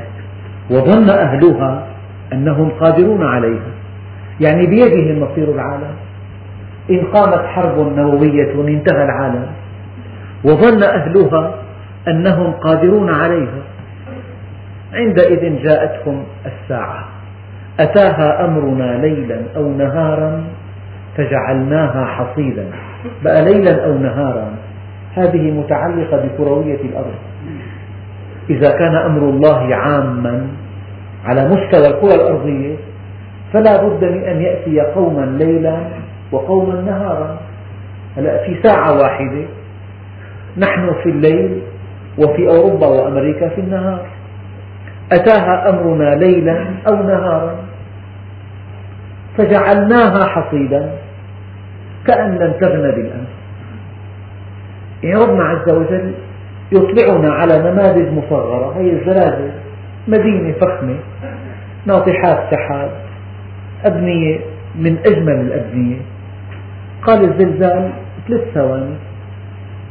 وظن 0.71 1.11
أهلها 1.11 1.87
أنهم 2.33 2.71
قادرون 2.81 3.23
عليها. 3.27 3.73
يعني 4.41 4.67
بيدهم 4.67 5.23
مصير 5.23 5.55
العالم. 5.55 5.95
إن 6.91 7.01
قامت 7.01 7.47
حرب 7.47 7.97
نووية 7.97 8.53
انتهى 8.69 9.05
العالم. 9.05 9.47
وظن 10.45 10.83
أهلها 10.83 11.55
أنهم 12.09 12.53
قادرون 12.53 13.11
عليها. 13.15 13.63
عندئذ 14.93 15.63
جاءتهم 15.63 16.25
الساعة. 16.47 17.05
أتاها 17.81 18.45
أمرنا 18.45 18.99
ليلا 19.07 19.41
أو 19.57 19.73
نهارا 19.73 20.45
فجعلناها 21.17 22.05
حصيدا. 22.05 22.67
بقى 23.25 23.45
ليلا 23.45 23.85
أو 23.85 23.99
نهارا 23.99 24.49
هذه 25.15 25.51
متعلقة 25.51 26.17
بكروية 26.17 26.81
الأرض. 26.81 27.15
إذا 28.51 28.71
كان 28.71 28.95
أمر 28.95 29.23
الله 29.23 29.75
عاما 29.75 30.47
على 31.25 31.49
مستوى 31.49 31.87
الكرة 31.87 32.15
الأرضية 32.15 32.77
فلا 33.53 33.83
بد 33.83 34.05
من 34.05 34.25
أن 34.25 34.43
يأتي 34.43 34.81
قوما 34.81 35.25
ليلا 35.25 35.77
وقوما 36.33 36.81
نهارا. 36.81 37.39
هلا 38.17 38.45
في 38.45 38.63
ساعة 38.63 38.99
واحدة 38.99 39.45
نحن 40.59 40.95
في 41.03 41.09
الليل 41.11 41.63
وفي 42.19 42.49
أوروبا 42.49 42.87
وأمريكا 42.87 43.49
في 43.49 43.61
النهار. 43.61 44.07
أتاها 45.13 45.71
أمرنا 45.71 46.15
ليلا 46.15 46.67
أو 46.89 47.03
نهارا. 47.03 47.57
فجعلناها 49.39 50.27
حصيدا 50.27 50.91
كأن 52.07 52.39
لم 52.39 52.53
تغن 52.61 52.91
بالأمس. 52.91 53.44
يعني 55.05 55.21
ربنا 55.23 55.45
عز 55.45 55.71
وجل 55.71 56.13
يطلعنا 56.73 57.33
على 57.35 57.59
نماذج 57.59 58.09
مصغرة 58.13 58.75
هي 58.77 58.91
الزلازل 58.91 59.51
مدينة 60.09 60.53
فخمة 60.53 60.97
ناطحات 61.87 62.55
سحاب 62.55 62.91
أبنية 63.85 64.41
من 64.75 64.99
أجمل 65.07 65.35
الأبنية. 65.41 65.97
قال 67.03 67.25
الزلزال 67.25 67.91
ثلاث 68.29 68.41
ثواني 68.55 68.95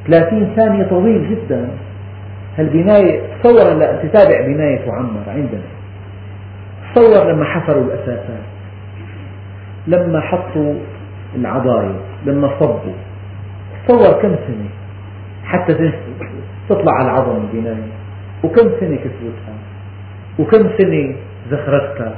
ثلاثين 0.08 0.54
ثانية 0.56 0.84
طويل 0.84 1.30
جدا. 1.30 1.68
هالبناية 2.58 3.22
تصور 3.44 3.74
هلا 3.74 3.96
تتابع 4.04 4.42
بناية 4.42 4.88
معمر 4.88 5.24
عندنا. 5.28 5.62
تصور 6.96 7.32
لما 7.32 7.46
حفروا 7.46 7.84
الأساسات 7.84 8.44
لما 9.88 10.22
حطوا 10.22 10.74
العضاية 11.36 11.96
لما 12.26 12.50
صبوا. 12.60 12.94
تصور 13.88 14.22
كم 14.22 14.36
سنة؟ 14.48 14.83
حتى 15.44 15.92
تطلع 16.70 16.94
على 16.94 17.06
العظم 17.06 17.36
البناية. 17.36 17.92
وكم 18.44 18.70
سنة 18.80 18.96
كسوتها 18.96 19.56
وكم 20.40 20.70
سنة 20.78 21.16
زخرفتها 21.52 22.14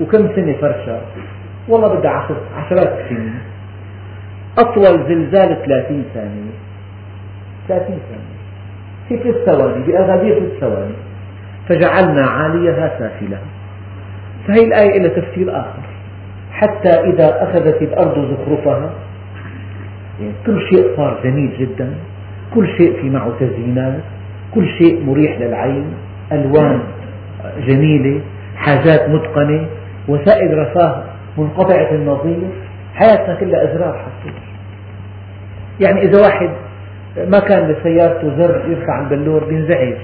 وكم 0.00 0.28
سنة 0.36 0.52
فرشها؟ 0.52 1.00
والله 1.68 1.94
بدها 1.94 2.26
عشرات 2.56 2.98
السنين 3.00 3.34
أطول 4.58 5.08
زلزال 5.08 5.62
30 5.66 6.04
ثانية. 6.14 6.52
30 7.68 7.86
ثانية. 7.86 8.36
في 9.08 9.18
ثلاث 9.18 9.44
ثواني 9.46 9.86
بأغادير 9.86 10.38
ثلاث 10.38 10.60
ثواني. 10.60 10.94
فجعلنا 11.68 12.26
عاليها 12.26 12.98
سافلة. 12.98 13.38
فهي 14.48 14.64
الآية 14.64 14.98
لها 14.98 15.08
تفسير 15.08 15.60
آخر. 15.60 15.82
حتى 16.52 16.88
إذا 16.88 17.42
أخذت 17.42 17.82
الأرض 17.82 18.34
زخرفها 18.34 18.90
يعني 20.20 20.32
كل 20.46 20.60
شيء 20.60 20.96
صار 20.96 21.20
جميل 21.24 21.56
جدا. 21.58 21.94
كل 22.56 22.68
شيء 22.76 23.00
في 23.00 23.10
معه 23.10 23.32
تزيينات 23.40 24.00
كل 24.54 24.68
شيء 24.78 25.04
مريح 25.04 25.40
للعين 25.40 25.84
ألوان 26.32 26.80
جميلة 27.66 28.20
حاجات 28.56 29.10
متقنة 29.10 29.66
وسائل 30.08 30.58
رفاه 30.58 31.04
منقطعة 31.38 31.90
النظير 31.90 32.48
حياتنا 32.94 33.34
كلها 33.34 33.64
أزرار 33.64 33.98
حتصير 33.98 34.32
يعني 35.80 36.02
إذا 36.02 36.20
واحد 36.20 36.50
ما 37.28 37.38
كان 37.38 37.68
لسيارته 37.68 38.36
زر 38.38 38.62
يرفع 38.68 39.00
البلور 39.00 39.44
بينزعج 39.44 39.94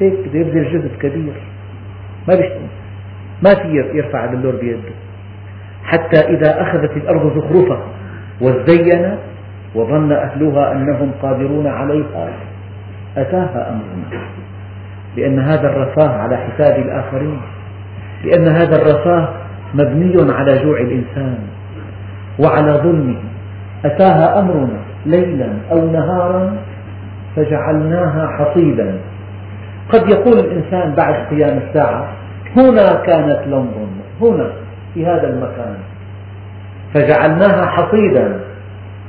هيك 0.00 0.12
بده 0.12 0.38
يبذل 0.38 0.72
جهد 0.72 0.90
كبير. 1.00 1.34
ما 2.28 2.34
بيش 2.34 2.46
ما 3.42 3.54
في 3.54 3.68
يرفع 3.94 4.24
البلور 4.24 4.56
بيده. 4.56 4.94
حتى 5.84 6.20
إذا 6.20 6.62
أخذت 6.62 6.96
الأرض 6.96 7.38
زخرفها 7.38 7.82
وزينت 8.40 9.18
وظن 9.74 10.12
أهلها 10.12 10.72
أنهم 10.72 11.10
قادرون 11.22 11.66
عليها. 11.66 12.28
أتاها 13.16 13.68
أمرنا 13.70 14.24
لأن 15.16 15.38
هذا 15.38 15.68
الرفاه 15.68 16.08
على 16.08 16.36
حساب 16.36 16.78
الآخرين 16.78 17.40
لأن 18.24 18.48
هذا 18.48 18.76
الرفاه 18.76 19.28
مبني 19.74 20.32
على 20.32 20.58
جوع 20.64 20.80
الإنسان 20.80 21.38
وعلى 22.38 22.72
ظلمه. 22.72 23.16
أتاها 23.84 24.38
أمرنا 24.40 24.78
ليلا 25.06 25.48
أو 25.72 25.90
نهارا 25.90 26.56
فجعلناها 27.36 28.26
حصيدا. 28.26 28.98
قد 29.92 30.08
يقول 30.08 30.38
الإنسان 30.38 30.94
بعد 30.94 31.14
قيام 31.30 31.58
الساعة 31.68 32.08
هنا 32.56 32.94
كانت 32.94 33.40
لندن 33.46 33.88
هنا 34.20 34.50
في 34.94 35.06
هذا 35.06 35.28
المكان. 35.28 35.76
فجعلناها 36.94 37.66
حصيدا. 37.66 38.40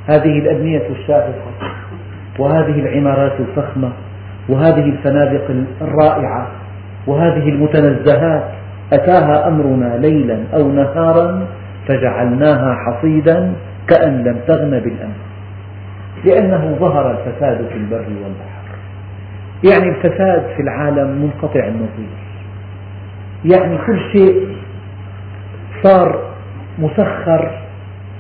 هذه 0.08 0.40
الأبنية 0.40 0.90
الشاهقة 0.90 1.52
وهذه 2.40 2.80
العمارات 2.80 3.34
الفخمة 3.40 3.92
وهذه 4.50 4.84
الفنادق 4.84 5.56
الرائعة 5.82 6.48
وهذه 7.08 7.50
المتنزهات 7.50 8.44
أتاها 8.94 9.48
أمرنا 9.48 9.98
ليلا 9.98 10.44
أو 10.54 10.72
نهارا 10.72 11.48
فجعلناها 11.88 12.76
حصيدا 12.76 13.54
كأن 13.88 14.24
لم 14.24 14.40
تغن 14.48 14.70
بالأمس. 14.70 15.26
لأنه 16.26 16.78
ظهر 16.80 17.12
الفساد 17.12 17.68
في 17.68 17.78
البر 17.78 18.06
والبحر. 18.24 18.66
يعني 19.64 19.90
الفساد 19.90 20.44
في 20.56 20.62
العالم 20.62 21.08
منقطع 21.08 21.68
النظير. 21.68 22.16
يعني 23.46 23.78
كل 23.78 24.00
شيء 24.12 24.48
صار 25.84 26.20
مسخر 26.80 27.52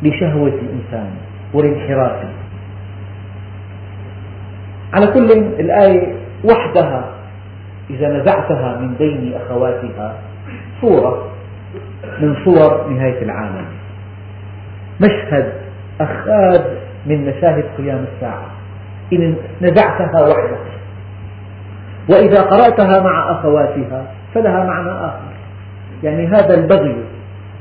لشهوة 0.04 0.54
الإنسان. 0.62 1.24
ولانحرافه 1.55 2.29
على 4.93 5.07
كل 5.07 5.31
الآية 5.31 6.15
وحدها 6.43 7.05
إذا 7.89 8.07
نزعتها 8.07 8.77
من 8.81 8.93
بين 8.93 9.33
أخواتها 9.33 10.15
صورة 10.81 11.27
من 12.21 12.35
صور 12.45 12.87
نهاية 12.89 13.21
العالم. 13.21 13.65
مشهد 15.01 15.53
أخاذ 16.01 16.61
من 17.05 17.25
مشاهد 17.25 17.63
قيام 17.77 18.05
الساعة. 18.13 18.45
إن 19.13 19.35
نزعتها 19.61 20.27
وحدها. 20.27 20.75
وإذا 22.09 22.41
قرأتها 22.41 22.99
مع 22.99 23.31
أخواتها 23.31 24.05
فلها 24.33 24.63
معنى 24.63 24.89
آخر. 24.89 25.35
يعني 26.03 26.27
هذا 26.27 26.53
البغي 26.53 26.95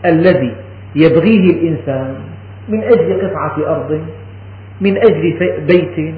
الذي 0.04 0.54
يبغيه 0.94 1.50
الإنسان 1.50 2.14
من 2.68 2.83
أجل 2.83 3.29
قطعة 3.29 3.57
أرض 3.77 4.00
من 4.81 4.96
أجل 4.96 5.22
بيت 5.66 6.14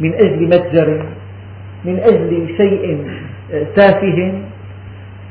من 0.00 0.14
أجل 0.14 0.46
متجر 0.46 1.02
من 1.84 1.98
أجل 1.98 2.48
شيء 2.56 3.06
تافه 3.76 4.32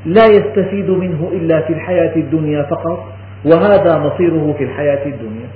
لا 0.06 0.26
يستفيد 0.26 0.90
منه 0.90 1.30
إلا 1.34 1.62
في 1.62 1.74
الحياة 1.74 2.16
الدنيا 2.16 2.64
فقط 2.64 3.12
وهذا 3.46 3.98
مصيره 4.00 4.56
في 4.58 4.64
الحياة 4.64 5.06
الدنيا. 5.06 5.48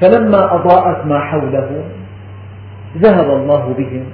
فلما 0.00 0.54
أضاءت 0.54 1.06
ما 1.06 1.18
حولهم 1.18 1.82
ذهب 2.98 3.30
الله 3.30 3.74
بهم 3.78 4.04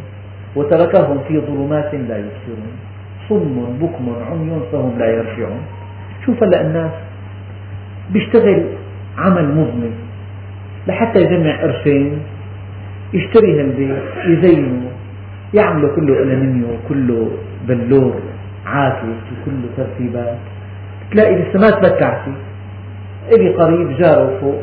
وتركهم 0.56 1.18
في 1.28 1.40
ظلمات 1.40 1.94
لا 1.94 2.18
يبصرون. 2.18 2.72
صم 3.28 3.78
بكم 3.80 4.16
عمي 4.30 4.60
فهم 4.72 4.98
لا 4.98 5.06
يرجعون. 5.06 5.62
شوف 6.26 6.42
هلا 6.42 6.60
الناس 6.60 6.92
بيشتغل 8.10 8.64
عمل 9.18 9.48
مظلم 9.54 9.94
لحتى 10.86 11.18
يجمع 11.18 11.62
قرشين 11.62 12.18
يشتري 13.12 13.60
هالبيت 13.60 14.02
يزينه 14.26 14.90
يعمله 15.54 15.88
كله 15.96 16.22
ألمنيو 16.22 16.66
كله 16.88 17.30
بلور 17.68 18.14
عاكس 18.66 19.02
وكله 19.04 19.68
ترتيبات. 19.76 20.38
تلاقي 21.10 21.34
لسه 21.34 21.60
ما 21.60 21.70
تمتع 21.70 22.24
فيه 22.24 22.32
إلي 23.36 23.48
قريب 23.48 23.96
جاره 23.98 24.38
فوق 24.40 24.62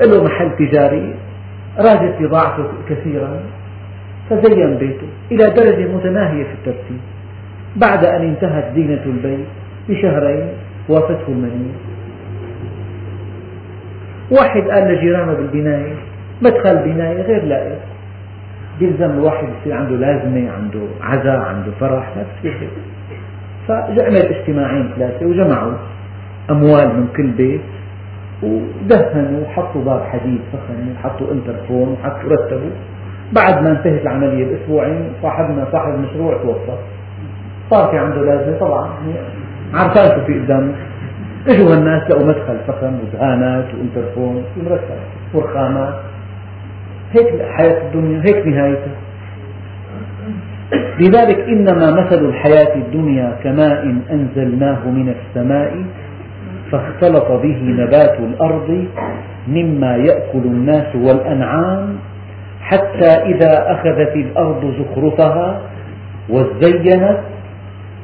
له 0.00 0.24
محل 0.24 0.50
تجاري 0.58 1.14
راجت 1.78 2.14
بضاعته 2.20 2.68
كثيرا 2.88 3.40
فزين 4.30 4.74
بيته 4.76 5.06
إلى 5.32 5.50
درجة 5.50 5.86
متناهية 5.94 6.44
في 6.44 6.52
الترتيب. 6.52 7.00
بعد 7.76 8.04
أن 8.04 8.22
انتهت 8.22 8.74
زينة 8.74 9.02
البيت 9.06 9.46
بشهرين 9.88 10.48
وافته 10.88 11.28
المنية 11.28 11.74
واحد 14.40 14.62
قال 14.70 14.84
لجيرانه 14.84 15.32
بالبناية 15.32 15.94
مدخل 16.42 16.76
بناية 16.76 17.22
غير 17.22 17.44
لائق. 17.44 17.78
بيلزم 18.78 19.10
الواحد 19.10 19.48
يصير 19.60 19.76
عنده 19.76 19.96
لازمة 19.96 20.50
عنده 20.50 20.80
عزاء 21.00 21.36
عنده 21.36 21.72
فرح 21.80 22.16
لا 22.16 22.22
تصير 22.22 22.52
هيك 22.60 22.70
فعمل 23.68 24.16
اجتماعين 24.16 24.90
ثلاثة 24.96 25.26
وجمعوا 25.26 25.72
أموال 26.50 26.88
من 26.88 27.08
كل 27.16 27.30
بيت 27.30 27.60
ودهنوا 28.42 29.42
وحطوا 29.42 29.84
باب 29.84 30.02
حديد 30.02 30.40
فخم 30.52 30.92
وحطوا 30.92 31.32
انترفون 31.32 31.88
وحطوا 31.88 32.30
رتبوا. 32.30 32.70
بعد 33.32 33.62
ما 33.62 33.70
انتهت 33.70 34.02
العملية 34.02 34.44
بأسبوعين 34.44 35.12
صاحبنا 35.22 35.66
صاحب 35.72 35.94
المشروع 35.94 36.42
توفى. 36.42 36.76
صار 37.70 37.90
في 37.90 37.98
عنده 37.98 38.24
لازمة 38.24 38.58
طبعا. 38.58 38.90
عرفان 39.74 40.24
في 40.26 40.40
قدامه. 40.40 40.72
اجوا 41.48 41.74
الناس؟ 41.74 42.10
لقوا 42.10 42.26
مدخل 42.26 42.58
فخم 42.66 42.94
ودهانات 43.00 43.64
وانترفون 43.74 44.44
ومرتب 44.56 45.00
ورخامات 45.34 45.94
هيك 47.12 47.42
حياة 47.42 47.82
الدنيا 47.82 48.22
هيك 48.26 48.46
نهايتها 48.46 48.94
لذلك 51.00 51.38
إنما 51.38 51.90
مثل 51.90 52.24
الحياة 52.24 52.74
الدنيا 52.76 53.36
كماء 53.44 53.96
أنزلناه 54.10 54.90
من 54.90 55.14
السماء 55.14 55.84
فاختلط 56.72 57.32
به 57.32 57.62
نبات 57.62 58.18
الأرض 58.20 58.86
مما 59.48 59.96
يأكل 59.96 60.44
الناس 60.44 60.96
والأنعام 60.96 61.96
حتى 62.60 63.08
إذا 63.08 63.72
أخذت 63.72 64.16
الأرض 64.16 64.74
زخرفها 64.78 65.60
وزينت 66.30 67.18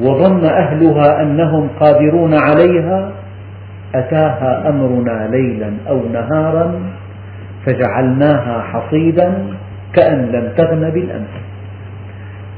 وظن 0.01 0.44
أهلها 0.44 1.22
أنهم 1.22 1.68
قادرون 1.81 2.35
عليها 2.35 3.12
أتاها 3.94 4.68
أمرنا 4.68 5.29
ليلا 5.31 5.72
أو 5.88 6.01
نهارا 6.12 6.81
فجعلناها 7.66 8.62
حصيدا 8.62 9.44
كأن 9.92 10.18
لم 10.18 10.53
تغن 10.57 10.90
بالأمس. 10.90 11.35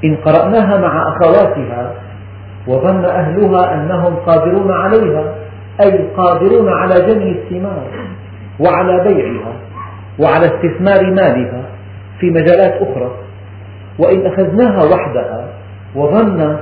إن 0.04 0.16
قرأناها 0.16 0.80
مع 0.80 1.02
أخواتها 1.08 1.92
وظن 2.66 3.04
أهلها 3.04 3.74
أنهم 3.74 4.16
قادرون 4.16 4.72
عليها 4.72 5.34
أي 5.80 6.08
قادرون 6.16 6.68
على 6.68 6.94
جني 6.94 7.30
الثمار 7.30 7.86
وعلى 8.60 9.04
بيعها 9.04 9.52
وعلى 10.18 10.46
استثمار 10.46 11.10
مالها 11.10 11.62
في 12.20 12.30
مجالات 12.30 12.82
أخرى. 12.82 13.10
وإن 13.98 14.26
أخذناها 14.26 14.84
وحدها 14.84 15.48
وظن 15.94 16.56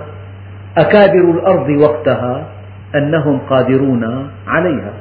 أكابر 0.78 1.31
الأرض 1.31 1.68
وقتها 1.68 2.46
أنهم 2.94 3.38
قادرون 3.38 4.31
عليها. 4.46 4.92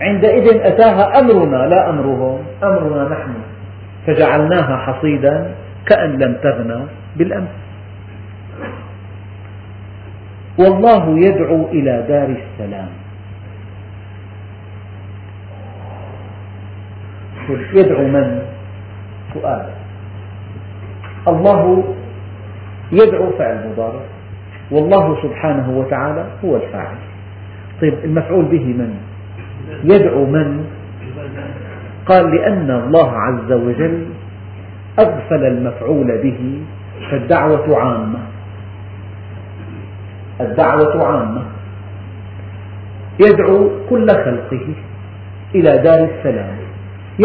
عندئذ 0.00 0.46
أتاها 0.62 1.18
أمرنا 1.20 1.56
لا 1.56 1.90
أمرهم 1.90 2.38
أمرنا 2.62 3.08
نحن. 3.08 3.34
فجعلناها 4.06 4.76
حصيدا 4.76 5.54
كأن 5.86 6.18
لم 6.18 6.36
تغنى 6.42 6.80
بالأمس. 7.16 7.48
والله 10.58 11.18
يدعو 11.18 11.64
إلى 11.72 12.04
دار 12.08 12.28
السلام. 12.28 12.88
يدعو 17.74 18.04
من؟ 18.08 18.42
سؤال. 19.34 19.66
الله 21.28 21.94
يدعو 22.92 23.30
فعل 23.38 23.56
مضارع. 23.72 24.17
والله 24.70 25.22
سبحانه 25.22 25.70
وتعالى 25.78 26.26
هو 26.44 26.56
الفاعل. 26.56 26.96
طيب 27.80 27.94
المفعول 28.04 28.44
به 28.44 28.64
من؟ 28.64 28.94
يدعو 29.84 30.26
من؟ 30.26 30.64
قال 32.06 32.30
لأن 32.36 32.70
الله 32.70 33.12
عز 33.12 33.52
وجل 33.52 34.06
أغفل 34.98 35.46
المفعول 35.46 36.18
به 36.22 36.62
فالدعوة 37.10 37.78
عامة. 37.78 38.18
الدعوة 40.40 41.04
عامة. 41.06 41.42
يدعو 43.20 43.70
كل 43.90 44.08
خلقه 44.08 44.66
إلى 45.54 45.78
دار 45.78 46.08
السلام. 46.18 46.56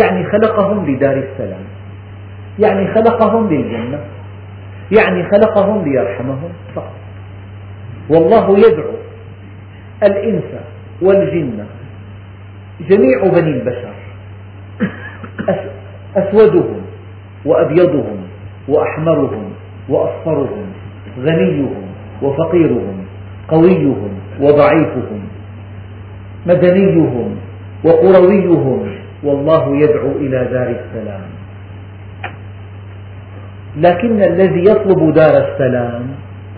يعني 0.02 0.32
خلقهم 0.32 0.86
لدار 0.86 1.18
السلام. 1.18 1.64
يعني 2.60 2.94
خلقهم 2.94 3.50
للجنة. 3.50 4.00
يعني 4.92 5.30
خلقهم 5.30 5.84
ليرحمهم. 5.84 6.50
فقط. 6.76 7.03
والله 8.10 8.60
يدعو 8.60 8.94
الإنس 10.04 10.44
والجن 11.02 11.66
جميع 12.90 13.24
بني 13.24 13.50
البشر 13.50 13.94
أسودهم 16.16 16.82
وأبيضهم 17.46 18.18
وأحمرهم 18.68 19.54
وأصفرهم 19.90 20.66
غنيهم 21.20 21.84
وفقيرهم 22.22 23.06
قويهم 23.48 24.10
وضعيفهم 24.42 25.22
مدنيهم 26.48 27.36
وقرويهم 27.84 28.92
والله 29.24 29.78
يدعو 29.78 30.12
إلى 30.12 30.46
دار 30.52 30.76
السلام. 30.80 31.30
لكن 33.78 34.22
الذي 34.24 34.64
يطلب 34.72 35.14
دار 35.14 35.48
السلام 35.48 36.08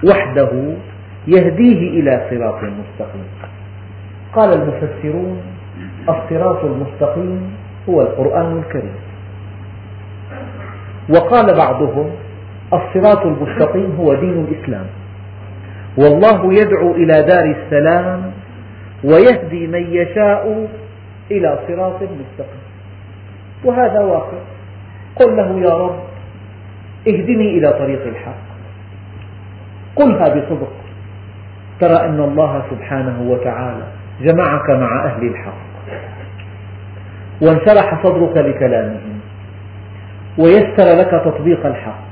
وحده 0.03 0.49
يهديه 1.27 1.99
إلى 1.99 2.27
صراط 2.29 2.63
مستقيم. 2.63 3.27
قال 4.33 4.53
المفسرون 4.53 5.41
الصراط 6.09 6.65
المستقيم 6.65 7.53
هو 7.89 8.01
القرآن 8.01 8.57
الكريم. 8.57 8.95
وقال 11.09 11.55
بعضهم 11.55 12.11
الصراط 12.73 13.25
المستقيم 13.25 13.95
هو 13.99 14.13
دين 14.13 14.45
الإسلام. 14.49 14.85
والله 15.97 16.53
يدعو 16.53 16.91
إلى 16.91 17.13
دار 17.23 17.55
السلام 17.55 18.31
ويهدي 19.03 19.67
من 19.67 19.93
يشاء 19.93 20.67
إلى 21.31 21.59
صراط 21.67 22.01
مستقيم. 22.01 22.65
وهذا 23.63 23.99
واقع. 23.99 24.37
قل 25.15 25.37
له 25.37 25.59
يا 25.59 25.77
رب 25.77 25.99
اهدني 27.07 27.57
إلى 27.57 27.73
طريق 27.79 28.07
الحق. 28.07 28.45
قلها 29.95 30.29
بصدق. 30.29 30.84
ترى 31.79 31.95
أن 32.05 32.19
الله 32.19 32.61
سبحانه 32.71 33.21
وتعالى 33.21 33.83
جمعك 34.21 34.69
مع 34.69 35.05
أهل 35.05 35.27
الحق. 35.27 35.65
وانشرح 37.41 38.03
صدرك 38.03 38.37
لكلامهم. 38.37 39.19
ويسر 40.37 40.87
لك 40.99 41.11
تطبيق 41.25 41.65
الحق. 41.65 42.05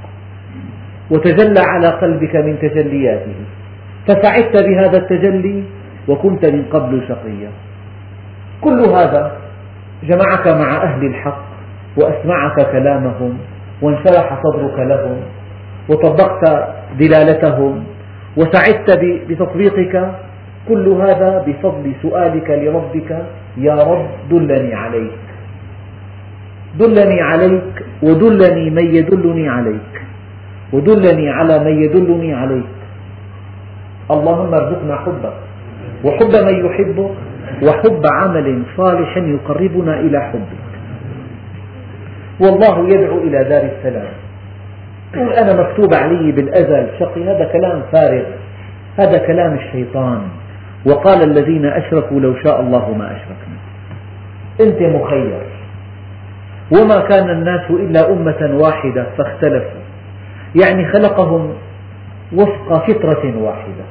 وتجلى 1.12 1.60
على 1.60 1.88
قلبك 1.88 2.36
من 2.36 2.60
تجلياته. 2.60 3.36
فسعدت 4.08 4.64
بهذا 4.64 4.98
التجلي 4.98 5.64
وكنت 6.08 6.46
من 6.46 6.66
قبل 6.72 7.02
شقيا. 7.08 7.50
كل 8.62 8.80
هذا 8.80 9.32
جمعك 10.04 10.48
مع 10.48 10.84
أهل 10.84 11.06
الحق 11.06 11.44
وأسمعك 11.98 12.72
كلامهم 12.72 13.38
وانشرح 13.82 14.42
صدرك 14.44 14.80
لهم 14.80 15.18
وطبقت 15.90 16.70
دلالتهم 17.00 17.84
وسعدت 18.38 18.90
بتطبيقك 19.30 20.12
كل 20.70 20.88
هذا 20.88 21.44
بفضل 21.48 21.92
سؤالك 22.02 22.50
لربك. 22.50 23.26
يا 23.58 23.76
رب 23.76 24.08
دلني 24.32 24.74
عليك. 24.74 25.20
دلني 26.80 27.22
عليك 27.22 27.86
ودلني 28.04 28.70
من 28.70 28.96
يدلني 28.96 29.50
عليك. 29.50 29.94
ودلني 30.74 31.30
على 31.30 31.60
من 31.60 31.84
يدلني 31.84 32.34
عليك. 32.34 32.74
اللهم 34.12 34.54
ارزقنا 34.54 34.96
حبك 34.96 35.38
وحب 36.04 36.34
من 36.48 36.66
يحبك 36.66 37.12
وحب 37.64 38.04
عمل 38.06 38.64
صالح 38.78 39.18
يقربنا 39.18 40.00
إلى 40.00 40.20
حبك. 40.22 40.64
والله 42.40 42.90
يدعو 42.90 43.18
إلى 43.18 43.44
دار 43.44 43.64
السلام. 43.78 44.23
يقول 45.16 45.34
أنا 45.34 45.62
مكتوب 45.62 45.94
علي 45.94 46.32
بالأزل 46.32 46.88
شقي 47.00 47.24
هذا 47.24 47.46
كلام 47.46 47.82
فارغ 47.92 48.26
هذا 48.98 49.18
كلام 49.18 49.54
الشيطان. 49.54 50.22
وقال 50.86 51.24
الذين 51.24 51.66
أشركوا 51.66 52.20
لو 52.20 52.36
شاء 52.44 52.62
الله 52.62 52.94
ما 52.98 53.06
أشركنا. 53.06 53.58
أنت 54.62 54.96
مخير. 54.96 55.42
وما 56.72 57.00
كان 57.00 57.30
الناس 57.30 57.70
إلا 57.70 58.12
أمة 58.14 58.58
واحدة 58.64 59.06
فاختلفوا. 59.18 59.82
يعني 60.56 60.86
خلقهم 60.86 61.54
وفق 62.34 62.86
فطرة 62.88 63.34
واحدة 63.38 63.86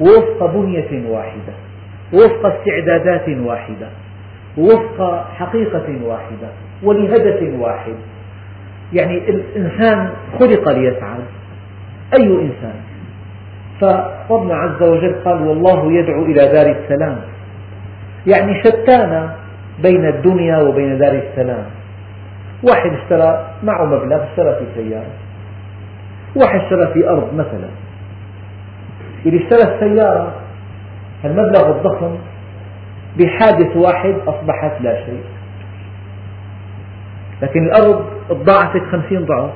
ووفق 0.00 0.46
بنية 0.46 1.10
واحدة 1.10 1.52
ووفق 2.12 2.46
استعدادات 2.46 3.28
واحدة 3.28 3.88
ووفق 4.58 5.24
حقيقة 5.36 5.86
واحدة 6.04 6.48
ولهدف 6.82 7.60
واحد 7.60 7.94
يعني 8.92 9.18
الإنسان 9.18 10.10
خلق 10.38 10.68
ليسعد 10.68 11.24
أي 12.14 12.26
إنسان. 12.26 12.74
فربنا 13.80 14.54
عز 14.54 14.82
وجل 14.82 15.14
قال 15.24 15.42
والله 15.42 15.92
يدعو 15.92 16.22
إلى 16.22 16.52
دار 16.52 16.76
السلام. 16.76 17.16
يعني 18.26 18.62
شتان 18.64 19.30
بين 19.82 20.08
الدنيا 20.08 20.58
وبين 20.58 20.98
دار 20.98 21.12
السلام. 21.12 21.64
واحد 22.62 22.90
اشترى 22.90 23.46
معه 23.62 23.84
مبلغ 23.84 24.24
اشترى 24.24 24.54
في 24.54 24.64
سيارة. 24.74 25.12
واحد 26.36 26.60
اشترى 26.60 26.92
في 26.92 27.08
أرض 27.08 27.34
مثلا. 27.34 27.68
اللي 29.26 29.44
اشترى 29.44 29.74
السيارة 29.74 30.32
المبلغ 31.24 31.70
الضخم 31.70 32.16
بحادث 33.18 33.76
واحد 33.76 34.14
أصبحت 34.26 34.80
لا 34.80 35.04
شيء. 35.06 35.22
لكن 37.44 37.64
الأرض 37.64 38.04
تضاعفت 38.28 38.82
خمسين 38.92 39.24
ضعف. 39.24 39.50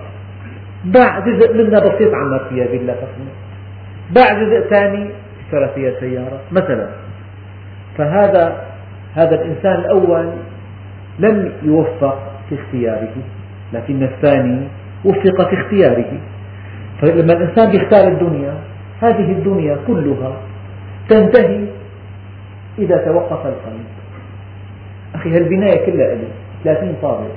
باع 0.84 1.18
جزء 1.18 1.54
منها 1.54 1.80
بسيط 1.80 2.14
عما 2.14 2.38
فيها 2.48 2.66
بالله 2.66 2.92
فخمة 2.92 3.32
باع 4.10 4.42
جزء 4.42 4.60
ثاني 4.60 5.10
اشترى 5.44 5.68
فيها 5.74 6.00
سيارة 6.00 6.40
مثلا. 6.52 6.88
فهذا 7.98 8.64
هذا 9.14 9.34
الإنسان 9.34 9.74
الأول 9.74 10.30
لم 11.18 11.52
يوفق 11.62 12.18
في 12.48 12.54
اختياره 12.54 13.14
لكن 13.72 14.02
الثاني 14.02 14.68
وفق 15.04 15.48
في 15.48 15.60
اختياره. 15.60 16.20
فلما 17.00 17.32
الإنسان 17.32 17.76
يختار 17.76 18.08
الدنيا 18.08 18.54
هذه 19.02 19.32
الدنيا 19.32 19.78
كلها 19.86 20.32
تنتهي 21.08 21.64
إذا 22.78 22.96
توقف 22.96 23.46
القلب. 23.46 23.84
أخي 25.14 25.30
هالبناية 25.30 25.86
كلها 25.86 26.12
إلي 26.12 26.28
30 26.64 26.94
طابق. 27.02 27.30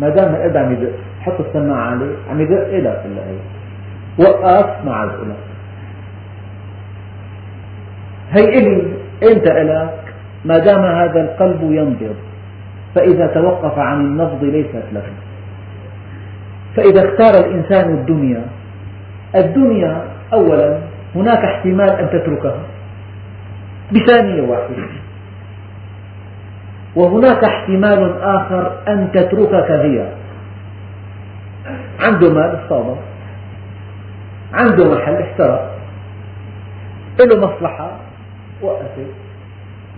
ما 0.00 0.08
دام 0.08 0.34
القلب 0.34 0.56
عم 0.56 0.72
يدق 0.72 0.92
حط 1.20 1.40
السماعة 1.40 1.90
عليه 1.90 2.14
عم 2.30 2.40
يدق 2.40 2.66
إيه 2.66 2.80
لا 2.80 3.02
كلها 3.02 3.24
هي 3.26 3.38
وقف 4.18 4.84
مع 4.84 5.04
الأولى 5.04 5.34
هي 8.30 8.44
إلي 8.58 8.82
إمتى 9.32 9.62
إلك 9.62 10.14
ما 10.44 10.58
دام 10.58 10.84
هذا 10.84 11.20
القلب 11.20 11.62
ينبض 11.62 12.16
فإذا 12.94 13.26
توقف 13.26 13.78
عن 13.78 14.00
النبض 14.00 14.44
ليست 14.44 14.84
له 14.92 15.02
فإذا 16.76 17.08
اختار 17.08 17.46
الإنسان 17.46 17.94
الدنيا 17.94 18.42
الدنيا 19.34 20.02
أولا 20.32 20.78
هناك 21.14 21.44
احتمال 21.44 21.90
أن 21.90 22.10
تتركها 22.10 22.62
بثانية 23.92 24.42
واحدة. 24.42 24.76
وهناك 26.96 27.44
احتمال 27.44 28.22
آخر 28.22 28.82
أن 28.88 29.12
تتركك 29.12 29.70
هي 29.70 30.12
عنده 32.00 32.34
مال 32.34 32.58
صابر 32.68 32.96
عنده 34.52 34.94
محل 34.94 35.14
اشترى. 35.14 35.70
له 37.20 37.46
مصلحة 37.46 37.90
وقفت 38.62 38.98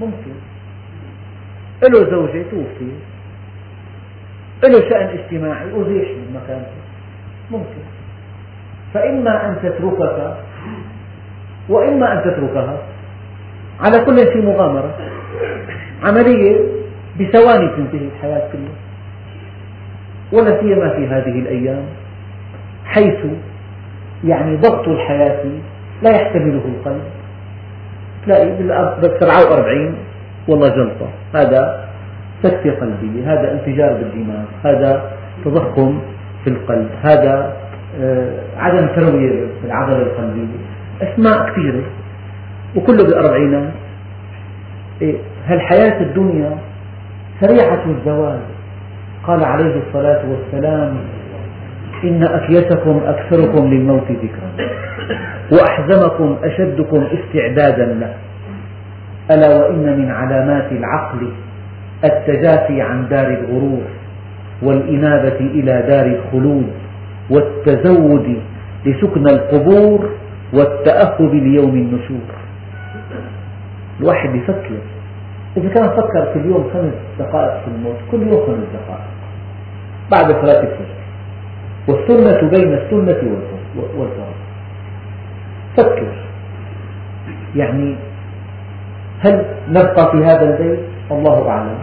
ممكن. 0.00 0.34
له 1.82 2.10
زوجة 2.10 2.42
توفي. 2.50 2.92
له 4.64 4.88
شأن 4.88 5.18
اجتماعي 5.18 5.66
أزيح 5.66 6.08
من 6.08 6.40
مكانه 6.42 6.66
ممكن. 7.50 7.82
فإما 8.94 9.46
أن 9.48 9.56
تتركك 9.62 10.36
وإما 11.68 12.12
أن 12.12 12.22
تتركها. 12.22 12.78
على 13.80 14.04
كل 14.04 14.16
في 14.16 14.40
مغامرة. 14.40 14.94
عملية. 16.02 16.81
بثواني 17.20 17.68
تنتهي 17.68 18.08
الحياة 18.16 18.48
كلها. 18.52 18.76
ولا 20.32 20.60
سيما 20.60 20.88
في 20.88 21.06
هذه 21.06 21.38
الأيام 21.38 21.82
حيث 22.84 23.18
يعني 24.24 24.56
ضغط 24.56 24.88
الحياة 24.88 25.44
لا 26.02 26.10
يحتمله 26.10 26.62
القلب. 26.64 27.02
تلاقي 28.26 28.46
بال 28.46 29.16
47 29.20 29.94
والله 30.48 30.68
جلطة. 30.68 31.08
هذا 31.34 31.88
سكتة 32.42 32.70
قلبية 32.80 33.32
هذا 33.32 33.52
انفجار 33.52 33.92
بالدماغ 33.92 34.44
هذا 34.64 35.10
تضخم 35.44 36.00
في 36.44 36.50
القلب 36.50 36.88
هذا 37.02 37.56
آه، 38.00 38.32
عدم 38.56 38.86
تروية 38.86 39.46
في 39.60 39.66
العضلة 39.66 40.02
القلبية. 40.02 40.46
أسماء 41.02 41.50
كثيرة. 41.50 41.82
وكله 42.76 43.04
بالأربعينات 43.04 43.72
إيه، 45.02 45.16
هالحياة 45.46 46.00
الدنيا 46.00 46.58
سريعة 47.42 47.84
الزوال 47.86 48.38
قال 49.26 49.44
عليه 49.44 49.82
الصلاة 49.86 50.22
والسلام 50.30 50.96
إن 52.04 52.22
أكيسكم 52.22 53.00
أكثركم 53.06 53.70
للموت 53.70 54.10
ذكرا 54.10 54.68
وأحزمكم 55.52 56.36
أشدكم 56.44 57.06
استعدادا 57.12 57.86
له. 57.86 58.14
ألا 59.30 59.56
وإن 59.56 59.98
من 59.98 60.10
علامات 60.10 60.72
العقل 60.72 61.32
التجافي 62.04 62.82
عن 62.82 63.08
دار 63.08 63.26
الغرور 63.26 63.82
والإنابة 64.62 65.36
إلى 65.40 65.82
دار 65.88 66.06
الخلود 66.06 66.70
والتزود 67.30 68.36
لسكن 68.86 69.26
القبور 69.26 70.10
والتأهب 70.52 71.34
ليوم 71.34 71.74
النشور. 71.74 72.28
الواحد 74.00 74.34
يفكر. 74.34 74.91
إذا 75.56 75.68
كان 75.68 75.88
فكر 75.88 76.32
في 76.32 76.38
اليوم 76.38 76.70
خمس 76.74 76.92
دقائق 77.18 77.60
في 77.64 77.68
الموت 77.68 77.96
كل 78.10 78.22
يوم 78.22 78.46
خمس 78.46 78.66
دقائق. 78.74 79.04
بعد 80.10 80.26
صلاة 80.42 80.60
الفجر. 80.60 81.02
والسنة 81.88 82.48
بين 82.50 82.72
السنة 82.74 83.38
والفرض 83.76 84.34
فكر. 85.76 86.12
يعني 87.56 87.96
هل 89.20 89.44
نبقى 89.68 90.10
في 90.12 90.24
هذا 90.24 90.42
البيت؟ 90.42 90.80
الله 91.10 91.48
أعلم. 91.48 91.78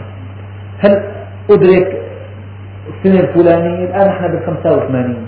هل 0.79 1.03
أدرك 1.49 2.01
السنة 2.89 3.19
الفلانية 3.19 3.85
الآن 3.85 4.07
نحن 4.07 4.27
بال 4.27 4.45
85 4.45 5.27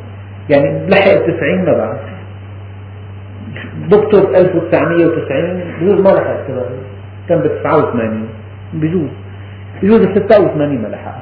يعني 0.50 0.88
لحق 0.88 1.12
90 1.12 1.66
ما 1.66 1.78
بعد. 1.78 1.98
دكتور 3.90 4.36
1990 4.36 5.62
بجوز 5.82 6.02
ما 6.02 6.10
لحق 6.10 6.48
كان 7.32 7.40
ب 7.40 7.48
89 7.64 8.28
بجوز. 8.74 9.10
بجوز 9.84 10.06
ب 10.06 10.12
86 10.30 10.82
ما 10.82 10.88
لحق 10.88 11.22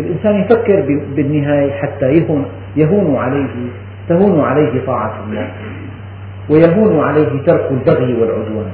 الإنسان 0.00 0.40
يفكر 0.40 0.80
بالنهاية 1.16 1.72
حتى 1.72 2.06
يهون, 2.12 2.46
يهون 2.76 3.16
عليه 3.16 3.54
تهون 4.08 4.40
عليه 4.40 4.86
طاعة 4.86 5.24
الله. 5.24 5.50
ويهون 6.50 7.04
عليه 7.04 7.42
ترك 7.46 7.70
البغي 7.70 8.14
والعدوان. 8.14 8.72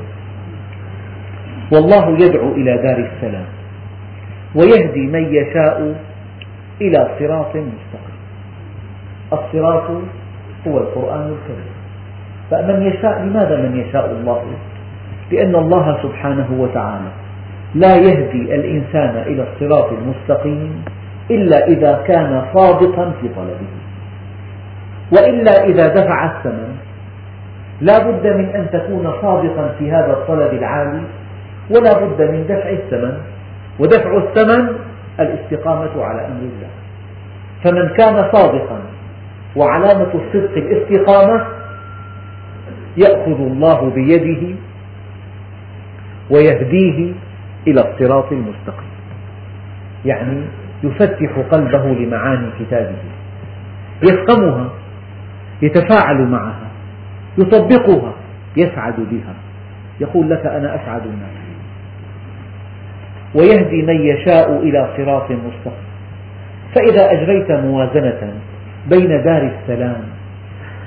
والله 1.73 2.11
يدعو 2.11 2.53
إلى 2.53 2.77
دار 2.77 2.99
السلام. 2.99 3.47
ويهدي 4.55 5.07
من 5.07 5.35
يشاء 5.35 5.95
إلى 6.81 7.09
صراط 7.19 7.57
مستقيم. 7.57 8.21
الصراط 9.33 9.91
هو 10.67 10.79
القرآن 10.79 11.35
الكريم. 11.35 11.75
فمن 12.51 12.83
يشاء 12.83 13.23
لماذا 13.23 13.57
من 13.57 13.77
يشاء 13.77 14.11
الله؟ 14.11 14.43
لأن 15.31 15.55
الله 15.55 15.99
سبحانه 16.03 16.49
وتعالى 16.59 17.11
لا 17.75 17.97
يهدي 17.97 18.55
الإنسان 18.55 19.23
إلى 19.27 19.47
الصراط 19.53 19.93
المستقيم 19.93 20.85
إلا 21.31 21.67
إذا 21.67 22.03
كان 22.07 22.43
صادقا 22.55 23.13
في 23.21 23.29
طلبه. 23.29 23.71
وإلا 25.13 25.65
إذا 25.65 25.89
دفع 25.89 26.25
الثمن 26.25 26.77
لا 27.81 27.99
بد 27.99 28.27
من 28.27 28.45
أن 28.45 28.67
تكون 28.73 29.13
صادقا 29.23 29.75
في 29.79 29.91
هذا 29.93 30.13
الطلب 30.13 30.53
العالي 30.53 31.03
ولا 31.71 31.93
بد 31.93 32.23
من 32.23 32.45
دفع 32.49 32.71
الثمن 32.71 33.15
ودفع 33.79 34.17
الثمن 34.17 34.69
الاستقامة 35.21 36.05
على 36.05 36.27
أمر 36.27 36.41
الله. 36.41 36.71
فمن 37.65 37.89
كان 37.89 38.31
صادقا 38.33 38.81
وعلامة 39.57 40.09
الصدق 40.15 40.57
الاستقامة 40.57 41.47
يأخذ 42.97 43.41
الله 43.41 43.91
بيده 43.91 44.57
ويهديه 46.31 47.13
إلى 47.67 47.81
الصراط 47.81 48.33
المستقيم. 48.33 48.91
يعني 50.05 50.43
يفتح 50.83 51.39
قلبه 51.51 51.85
لمعاني 51.85 52.47
كتابه. 52.61 52.97
يفهمها 54.03 54.69
يتفاعل 55.63 56.27
معها 56.27 56.71
يطبقها 57.39 58.13
يسعد 58.57 58.95
بها. 59.11 59.35
يقول 60.01 60.31
لك 60.31 60.47
أنا 60.47 60.75
أسعد 60.75 61.03
الناس. 61.07 61.41
ويهدي 63.35 63.83
من 63.83 64.01
يشاء 64.01 64.63
إلى 64.63 64.91
صراط 64.97 65.31
مستقيم. 65.31 65.91
فإذا 66.75 67.13
أجريت 67.13 67.51
موازنة 67.53 68.33
بين 68.91 69.23
دار 69.23 69.51
السلام 69.61 70.03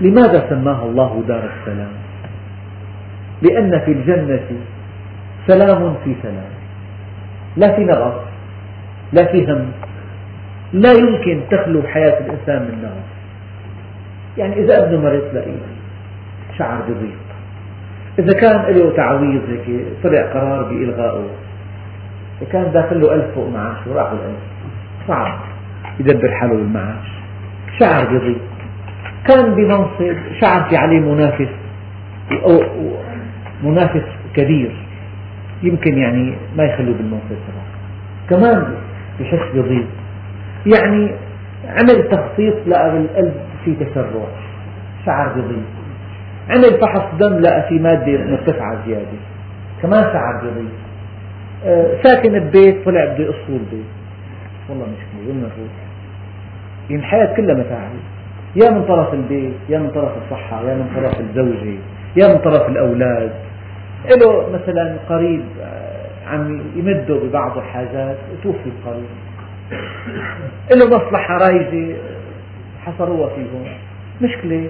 لماذا 0.02 0.50
سماها 0.50 0.86
الله 0.86 1.24
دار 1.28 1.50
السلام؟ 1.60 1.92
لأن 3.42 3.80
في 3.80 3.92
الجنة 3.92 4.50
سلام 5.48 5.96
في 6.04 6.16
سلام. 6.24 6.54
لا 7.58 7.76
في 7.76 7.84
نغص 7.84 8.14
لا 9.14 9.26
في 9.26 9.46
هم. 9.46 9.72
لا 10.74 10.92
يمكن 10.92 11.42
تخلو 11.52 11.84
حياة 11.84 12.20
الإنسان 12.20 12.62
من 12.62 12.82
نغص 12.84 13.14
يعني 14.38 14.54
إذا 14.64 14.84
ابنه 14.84 15.02
مرض 15.02 15.22
تلاقيه 15.32 15.58
شعر 16.58 16.82
بضيق. 16.82 17.24
إذا 18.20 18.40
كان 18.40 18.76
له 18.76 18.96
تعويض 18.96 19.42
هيك 19.50 19.86
طلع 20.04 20.22
قرار 20.34 20.64
بإلغائه. 20.64 21.30
كان 22.52 22.72
داخل 22.72 23.02
له 23.02 23.16
ألف 23.16 23.36
فوق 23.36 23.50
معاشه 23.50 23.94
راحوا 23.94 24.18
الألف 24.18 24.40
صعب. 25.08 25.40
يدبر 26.00 26.32
حاله 26.32 26.54
بالمعاش. 26.54 27.08
شعر 27.80 28.06
بضيق. 28.06 28.42
كان 29.28 29.56
بمنصب 29.56 30.16
شعر 30.42 30.70
في 30.70 30.78
عليه 30.78 31.00
منافس 31.00 31.50
منافس 33.64 34.06
كبير. 34.36 34.83
يمكن 35.63 35.97
يعني 35.97 36.36
ما 36.58 36.63
يخلوه 36.63 36.97
بالمنصب 36.97 37.28
تبعه 37.30 37.65
كمان 38.30 38.73
بحس 39.19 39.56
بضيق 39.56 39.88
يعني 40.65 41.12
عمل 41.67 42.10
تخطيط 42.12 42.54
لقى 42.67 42.91
بالقلب 42.91 43.34
في 43.65 43.76
تسرع. 43.76 44.26
شعر 45.06 45.30
بضيق 45.30 45.63
عمل 46.49 46.80
فحص 46.82 47.15
دم 47.19 47.39
لقى 47.39 47.69
في 47.69 47.80
مادة 47.80 48.26
مرتفعة 48.32 48.86
زيادة. 48.88 49.06
كمان 49.82 50.04
شعر 50.04 50.41
بضيق 50.43 50.71
آه، 51.65 51.88
ساكن 52.04 52.39
ببيت 52.39 52.86
طلع 52.86 53.06
بده 53.06 53.23
يقصه 53.23 53.49
البيت 53.49 53.86
والله 54.69 54.86
مشكلة 54.86 55.28
وين 55.28 55.38
نروح؟ 55.39 55.54
يعني 56.89 57.02
الحياة 57.02 57.36
كلها 57.36 57.56
متاعب 57.56 57.91
يا 58.56 58.69
من 58.69 58.86
طرف 58.86 59.13
البيت 59.13 59.54
يا 59.69 59.80
من 59.80 59.89
طرف 59.89 60.12
الصحة 60.26 60.62
يا 60.69 60.76
من 60.76 60.88
طرف 60.95 61.19
الزوجة 61.19 61.78
يا 62.17 62.28
من 62.34 62.38
طرف 62.38 62.69
الأولاد. 62.69 63.32
له 64.06 64.50
مثلا 64.50 64.96
قريب 65.10 65.44
آه، 65.62 66.30
عم 66.30 66.62
يمده 66.76 67.16
ببعض 67.16 67.58
الحاجات 67.58 68.18
توفي 68.44 68.70
القريب. 68.70 69.10
له 70.72 70.98
مصلحة 70.98 71.38
رايجة 71.38 71.96
حصروها 72.86 73.30
فيهم. 73.36 73.63
مشكلة 74.22 74.70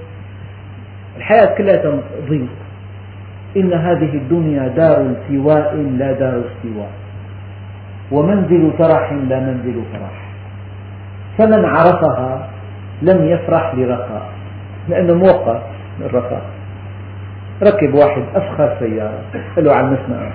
الحياة 1.17 1.58
كلها 1.58 2.00
ضيق 2.30 2.48
إن 3.58 3.74
هذه 3.74 4.17
الدنيا 4.17 4.67
دار 4.67 5.02
التواء 5.02 5.76
لا 5.76 6.12
دار 6.12 6.41
استواء 6.46 6.91
ومنزل 8.12 8.72
ترح 8.80 9.12
لا 9.12 9.39
منزل 9.39 9.82
فرح. 9.93 10.24
فمن 11.38 11.65
عرفها 11.65 12.50
لم 13.02 13.26
يفرح 13.26 13.76
لرخاء. 13.76 14.30
لأنه 14.89 15.13
موقف 15.13 15.62
الرخاء 16.02 16.46
ركب 17.63 17.94
واحد 17.94 18.24
أفخر 18.36 18.76
سيارة. 18.80 19.22
قال 19.56 19.66
له 19.66 19.76
على 19.76 19.88
المسمع 19.88 20.32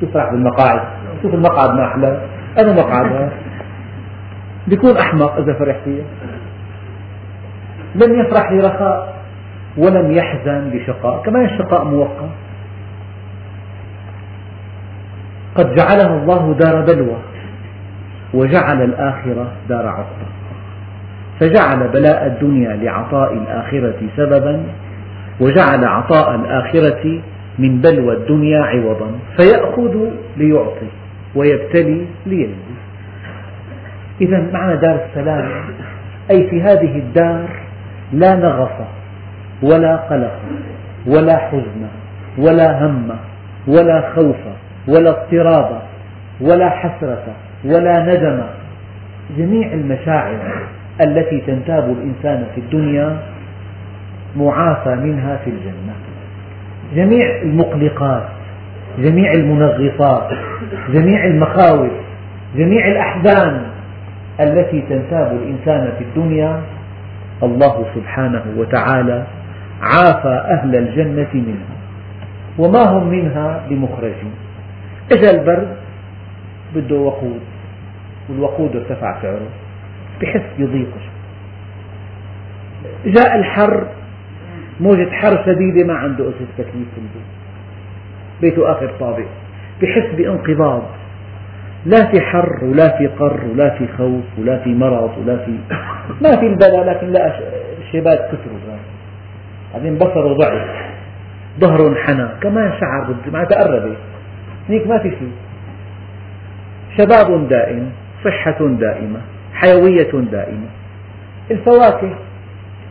تفرح 0.00 0.30
بالمقاعد. 0.30 0.80
شوف 1.22 1.34
المقعد 1.34 1.70
ما 1.70 1.84
أحلى. 1.84 2.20
أنا 2.58 2.72
مقعد. 2.72 3.30
بيكون 4.66 4.96
أحمق 4.96 5.36
إذا 5.36 5.52
فرح 5.52 5.76
فيها 5.84 6.04
لم 7.94 8.20
يفرح 8.20 8.52
لرخاء 8.52 9.14
ولم 9.76 10.12
يحزن 10.12 10.70
لشقاء 10.70 11.22
كمان 11.22 11.44
الشقاء 11.44 11.84
مؤقت 11.84 12.30
قد 15.54 15.74
جعلها 15.74 16.22
الله 16.22 16.54
دار 16.54 16.80
بلوى 16.80 17.16
وجعل 18.34 18.82
الآخرة 18.82 19.52
دار 19.68 19.88
عطاء. 19.88 20.28
فجعل 21.40 21.88
بلاء 21.88 22.26
الدنيا 22.26 22.76
لعطاء 22.76 23.32
الآخرة 23.32 24.00
سببا 24.16 24.62
وجعل 25.40 25.84
عطاء 25.84 26.34
الآخرة 26.34 27.20
من 27.58 27.80
بلوى 27.80 28.14
الدنيا 28.14 28.62
عوضا 28.62 29.10
فيأخذ 29.36 29.96
ليعطي 30.36 30.88
ويبتلي 31.34 32.06
ليجزي 32.26 32.74
إذا 34.20 34.50
معنى 34.52 34.76
دار 34.76 35.00
السلام 35.08 35.50
أي 36.30 36.50
في 36.50 36.62
هذه 36.62 36.98
الدار 36.98 37.48
لا 38.12 38.34
نغص 38.34 38.86
ولا 39.62 39.96
قلق 39.96 40.40
ولا 41.06 41.36
حزن 41.36 41.88
ولا 42.38 42.86
هم 42.86 43.10
ولا 43.66 44.12
خوف 44.14 44.36
ولا 44.88 45.10
اضطراب 45.10 45.82
ولا 46.40 46.70
حسرة 46.70 47.24
ولا 47.64 48.14
ندم. 48.14 48.42
جميع 49.38 49.72
المشاعر 49.72 50.38
التي 51.00 51.40
تنتاب 51.40 51.84
الإنسان 51.84 52.46
في 52.54 52.60
الدنيا 52.60 53.16
معافى 54.36 54.94
منها 54.94 55.36
في 55.36 55.50
الجنة. 55.50 55.94
جميع 56.94 57.42
المقلقات 57.42 58.28
جميع 58.98 59.32
المنغصات 59.32 60.28
جميع 60.92 61.24
المخاوف 61.24 61.92
جميع 62.56 62.86
الأحزان 62.86 63.62
التي 64.40 64.80
تنتاب 64.80 65.32
الإنسان 65.42 65.92
في 65.98 66.04
الدنيا 66.04 66.60
الله 67.42 67.86
سبحانه 67.94 68.42
وتعالى 68.56 69.24
عافى 69.82 70.44
أهل 70.50 70.76
الجنة 70.76 71.28
منها. 71.34 71.74
وما 72.58 72.82
هم 72.82 73.08
منها 73.08 73.60
بمخرجين 73.70 74.32
إجا 75.12 75.30
البرد؟ 75.30 75.76
بده 76.74 76.96
وقود 76.96 77.40
والوقود 78.28 78.76
ارتفع 78.76 79.22
سعره 79.22 79.48
بحس 80.22 80.42
بضيق 80.58 80.90
جاء 83.06 83.36
الحر 83.38 83.86
موجة 84.80 85.10
حر 85.10 85.44
شديدة 85.46 85.86
ما 85.86 85.94
عنده 85.94 86.24
أجهزة 86.24 86.52
تكييف 86.58 86.88
في 86.94 86.98
البيت 86.98 87.44
بيته 88.40 88.72
آخر 88.72 88.90
طابق. 89.00 89.26
بحس 89.82 90.14
بانقباض 90.16 90.82
لا 91.86 92.10
في 92.10 92.20
حر 92.20 92.64
ولا 92.64 92.98
في 92.98 93.06
قر 93.06 93.40
ولا 93.52 93.70
في 93.70 93.88
خوف 93.98 94.24
ولا 94.38 94.58
في 94.58 94.74
مرض 94.74 95.10
ولا 95.18 95.36
في 95.36 95.50
ما 96.22 96.30
في 96.30 96.46
البلاء 96.46 96.84
لكن 96.84 97.12
لا 97.12 97.40
الشباب 97.78 98.18
كثروا 98.18 98.78
بعدين 99.74 99.98
بصره 99.98 100.32
ضعف 100.32 100.68
ظهره 101.60 101.88
انحنى 101.88 102.28
كمان 102.42 102.72
شعر 102.80 103.14
معناتها 103.32 103.64
قربت 103.64 103.96
هيك 104.68 104.86
ما 104.86 104.98
في 104.98 105.10
شيء. 105.10 105.32
شباب 106.98 107.48
دائم 107.48 107.92
صحة 108.24 108.58
دائمة 108.60 109.20
حيوية 109.54 110.10
دائمة. 110.12 110.68
الفواكه 111.50 112.10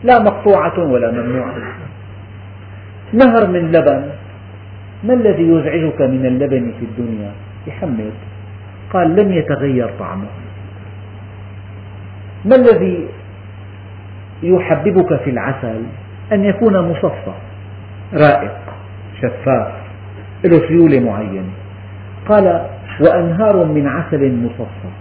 لا 0.04 0.18
مقطوعة 0.18 0.78
ولا 0.78 1.10
ممنوعة. 1.10 1.54
نهر 3.12 3.46
من 3.46 3.72
لبن. 3.72 4.08
ما 5.04 5.14
الذي 5.14 5.42
يزعجك 5.42 6.00
من 6.00 6.26
اللبن 6.26 6.72
في 6.80 6.84
الدنيا؟ 6.84 7.32
يحمد. 7.66 8.12
قال 8.92 9.16
لم 9.16 9.32
يتغير 9.32 9.90
طعمه. 9.98 10.26
ما 12.44 12.56
الذي 12.56 13.08
يحببك 14.42 15.20
في 15.24 15.30
العسل؟ 15.30 15.82
أن 16.32 16.44
يكون 16.44 16.90
مصفى 16.90 17.34
رائق 18.14 18.56
شفاف 19.22 19.72
له 20.44 20.68
سيولة 20.68 21.00
معينة 21.00 21.52
قال 22.28 22.66
وأنهار 23.00 23.64
من 23.64 23.86
عسل 23.86 24.32
مصفى. 24.36 24.92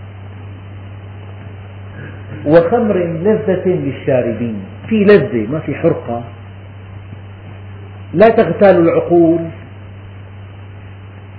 وخمر 2.45 2.97
لذة 2.97 3.67
للشاربين. 3.69 4.72
في 4.93 5.03
لذة 5.03 5.51
ما 5.51 5.59
في 5.59 5.75
حرقة. 5.75 6.23
لا 8.13 8.27
تغتال 8.27 8.77
العقول. 8.77 9.39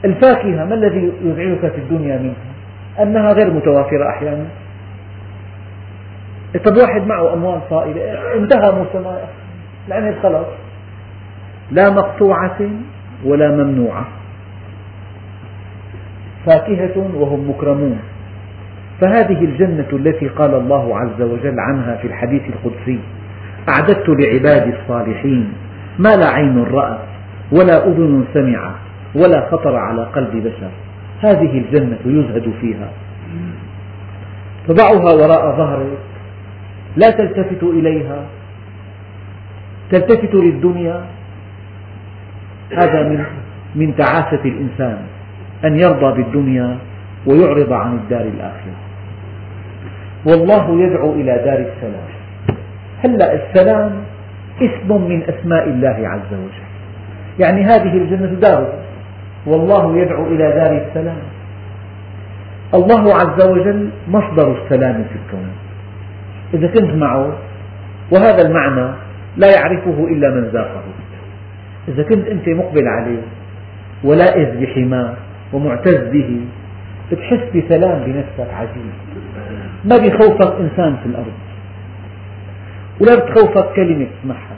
الفاكهة 0.05 0.65
ما 0.65 0.75
الذي 0.75 1.13
يزعجك 1.23 1.73
في 1.73 1.79
الدنيا 1.79 2.19
منها؟ 2.19 3.03
أنها 3.03 3.33
غير 3.33 3.51
متوافرة 3.51 4.09
أحيانا. 4.09 4.45
طب 6.65 6.77
واحد 6.77 7.07
معه 7.07 7.35
أموال 7.35 7.61
طائلة 7.71 8.01
انتهى 8.35 8.73
موسمها 8.73 9.29
العنب 9.89 10.15
خلص 10.23 10.47
لا 11.71 11.91
مقطوعة 11.91 12.59
ولا 13.25 13.51
ممنوعة. 13.51 14.07
فاكهة 16.47 16.99
وهم 17.15 17.51
مكرمون. 17.51 17.99
فهذه 19.01 19.45
الجنة 19.45 19.89
التي 19.93 20.29
قال 20.29 20.55
الله 20.55 20.99
عز 20.99 21.23
وجل 21.23 21.61
عنها 21.61 21.97
في 21.97 22.07
الحديث 22.07 22.43
القدسي. 22.49 23.01
أعددت 23.69 24.09
لعبادي 24.09 24.73
الصالحين 24.77 25.53
ما 25.99 26.17
لا 26.17 26.29
عين 26.29 26.65
رأت 26.65 26.99
ولا 27.53 27.87
أذن 27.87 28.25
سمعت 28.35 28.75
ولا 29.15 29.51
خطر 29.51 29.77
على 29.77 30.05
قلب 30.05 30.37
بشر. 30.37 30.71
هذه 31.21 31.59
الجنة 31.59 31.99
يزهد 32.07 32.53
فيها. 32.61 32.89
تضعها 34.69 35.13
وراء 35.15 35.57
ظهرك 35.57 35.99
لا 36.97 37.11
تلتفت 37.11 37.63
إليها. 37.63 38.25
تلتفت 39.91 40.35
للدنيا. 40.35 41.05
هذا 42.73 43.09
من 43.09 43.25
من 43.75 43.97
تعاسة 43.97 44.45
الإنسان 44.45 44.99
أن 45.65 45.77
يرضى 45.79 46.23
بالدنيا 46.23 46.79
ويعرض 47.27 47.73
عن 47.73 47.93
الدار 47.95 48.21
الآخرة. 48.21 48.77
والله 50.27 50.83
يدعو 50.83 51.13
إلى 51.13 51.33
دار 51.45 51.59
السلام. 51.59 52.14
هلأ 53.03 53.35
السلام 53.35 53.93
اسم 54.63 55.03
من 55.09 55.23
أسماء 55.23 55.65
الله 55.69 56.09
عز 56.09 56.33
وجل. 56.33 56.69
يعني 57.39 57.65
هذه 57.65 57.97
الجنة 57.97 58.27
داره 58.27 58.73
والله 59.47 59.99
يدعو 59.99 60.27
إلى 60.27 60.53
دار 60.53 60.87
السلام. 60.89 61.23
الله 62.75 63.15
عز 63.15 63.47
وجل 63.47 63.91
مصدر 64.09 64.57
السلام 64.63 65.05
في 65.05 65.19
الكون. 65.27 65.49
إذا 66.55 66.67
كنت 66.67 66.95
معه 66.95 67.33
وهذا 68.13 68.47
المعنى 68.47 68.95
لا 69.37 69.49
يعرفه 69.57 70.07
إلا 70.11 70.31
من 70.31 70.45
ذاقه. 70.53 70.83
إذا 71.89 72.03
كنت 72.03 72.27
أنت 72.29 72.49
مقبل 72.49 72.89
عليه 72.89 73.23
ولائذ 74.05 74.61
بحماه 74.61 75.15
ومعتز 75.53 76.09
به 76.13 76.41
بتحس 77.13 77.57
بسلام 77.57 78.05
بنفسك 78.05 78.55
عجيب. 78.55 78.93
ما 79.85 79.97
بيخوفك 79.97 80.53
إنسان 80.61 80.97
في 81.03 81.07
الأرض. 81.07 81.33
ولا 83.01 83.15
بتخوفك 83.15 83.73
كلمة 83.77 84.07
تسمعها 84.21 84.57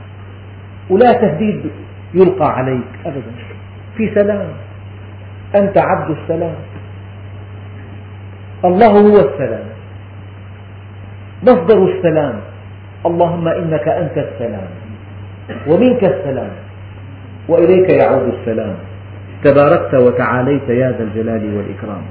ولا 0.91 1.13
تهديد 1.13 1.71
يلقى 2.15 2.57
عليك 2.57 2.89
أبدا. 3.07 3.33
في 3.97 4.15
سلام. 4.15 4.49
أنت 5.55 5.79
عبد 5.79 6.17
السلام. 6.17 6.55
الله 8.65 8.87
هو 8.87 9.17
السلام. 9.17 9.65
مصدر 11.43 11.85
السلام. 11.85 12.41
اللهم 13.07 13.49
إنك 13.49 13.89
أنت 13.89 14.19
السلام. 14.19 14.69
ومنك 15.67 16.05
السلام. 16.05 16.51
وإليك 17.49 17.91
يعود 17.91 18.35
السلام. 18.41 18.75
تباركت 19.45 19.95
وتعاليت 19.95 20.69
يا 20.69 20.91
ذا 20.91 21.03
الجلال 21.03 21.57
والإكرام. 21.57 22.03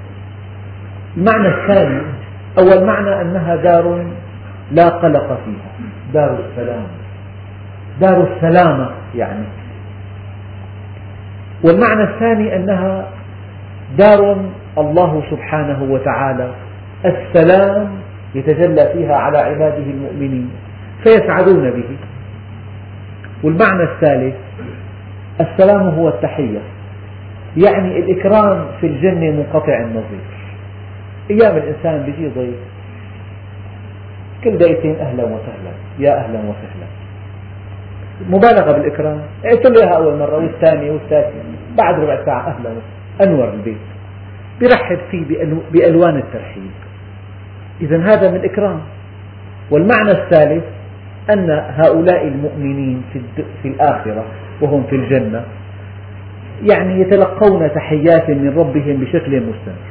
المعنى 1.17 1.47
الثاني 1.47 2.01
أول 2.57 2.85
معنى 2.85 3.21
أنها 3.21 3.55
دار 3.55 4.05
لا 4.71 4.89
قلق 4.89 5.39
فيها. 5.45 5.74
دار 6.15 6.39
السلام 6.39 6.87
دار 8.01 8.27
السلامة 8.33 8.89
يعني. 9.15 9.45
والمعنى 11.63 12.03
الثاني 12.03 12.55
أنها 12.55 13.05
دار 13.97 14.37
الله 14.77 15.23
سبحانه 15.31 15.83
وتعالى. 15.83 16.49
السلام 17.05 17.87
يتجلى 18.35 18.89
فيها 18.93 19.15
على 19.15 19.37
عباده 19.37 19.83
المؤمنين 19.83 20.49
فيسعدون 21.03 21.71
به. 21.71 21.97
والمعنى 23.43 23.83
الثالث 23.83 24.35
السلام 25.41 25.89
هو 25.89 26.07
التحية. 26.07 26.59
يعني 27.57 27.99
الإكرام 27.99 28.65
في 28.81 28.87
الجنة 28.87 29.31
منقطع 29.31 29.77
النظير. 29.79 30.25
أيام 31.31 31.57
الإنسان 31.57 32.03
بيجي 32.05 32.27
ضيف 32.29 32.74
كل 34.45 34.57
دقيقتين 34.57 34.95
أهلا 34.99 35.23
وسهلا. 35.23 35.71
يا 35.99 36.13
أهلا 36.17 36.39
وسهلا. 36.39 36.87
مبالغة 38.29 38.71
بالإكرام. 38.71 39.21
قلت 39.51 39.65
له 39.67 39.83
إياها 39.83 39.95
أول 39.97 40.19
مرة 40.19 40.35
والثانية 40.37 40.91
والثالثة. 40.91 41.31
بعد 41.77 41.99
ربع 41.99 42.25
ساعة 42.25 42.47
أهلا 42.47 42.69
وسهلا. 42.69 43.31
أنور 43.33 43.53
البيت. 43.53 43.77
بيرحب 44.59 44.99
فيه 45.11 45.25
بألوان 45.71 46.17
الترحيب. 46.17 46.71
إذا 47.81 47.97
هذا 47.97 48.31
من 48.31 48.35
الإكرام 48.35 48.79
والمعنى 49.71 50.11
الثالث 50.11 50.63
أن 51.33 51.49
هؤلاء 51.49 52.27
المؤمنين 52.27 53.01
في 53.61 53.67
الآخرة 53.67 54.25
وهم 54.61 54.83
في 54.89 54.95
الجنة 54.95 55.43
يعني 56.63 57.01
يتلقون 57.01 57.73
تحيات 57.73 58.29
من 58.29 58.53
ربهم 58.57 58.97
بشكل 58.97 59.41
مستمر. 59.41 59.85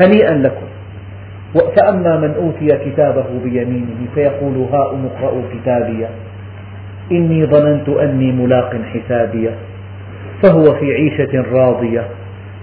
هنيئا 0.00 0.34
لكم. 0.34 0.69
فأما 1.54 2.16
من 2.16 2.34
أوتي 2.34 2.90
كتابه 2.90 3.24
بيمينه 3.44 4.06
فيقول 4.14 4.66
هاؤم 4.72 5.06
اقرءوا 5.06 5.42
كتابي. 5.54 6.06
إني 7.12 7.46
ظننت 7.46 7.88
أني 7.88 8.32
ملاق 8.32 8.76
حسابيه 8.94 9.50
فهو 10.42 10.74
في 10.74 10.92
عيشة 10.92 11.42
راضية 11.52 12.04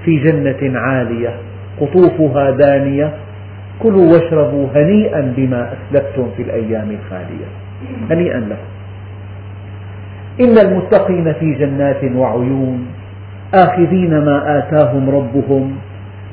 في 0.06 0.20
جنة 0.20 0.80
عالية 0.80 1.34
قطوفها 1.82 2.52
دانية. 2.52 3.14
كلوا 3.80 4.14
واشربوا 4.14 4.68
هنيئا 4.76 5.34
بما 5.38 5.74
أسلفتم 5.74 6.28
في 6.38 6.42
الأيام 6.44 6.92
الخالية. 6.92 7.48
هنيئا 8.10 8.40
لكم. 8.40 8.68
إن 10.42 10.58
المتقين 10.68 11.34
في 11.34 11.54
جنات 11.54 12.04
وعيون 12.16 12.86
آخذين 13.54 14.26
ما 14.26 14.58
آتاهم 14.58 15.10
ربهم. 15.10 15.78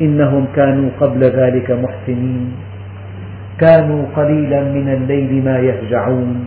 إنهم 0.03 0.47
كانوا 0.57 0.91
قبل 1.01 1.25
ذلك 1.25 1.71
محسنين. 1.71 2.53
كانوا 3.61 4.05
قليلا 4.17 4.63
من 4.63 4.89
الليل 4.89 5.45
ما 5.45 5.59
يهجعون 5.59 6.47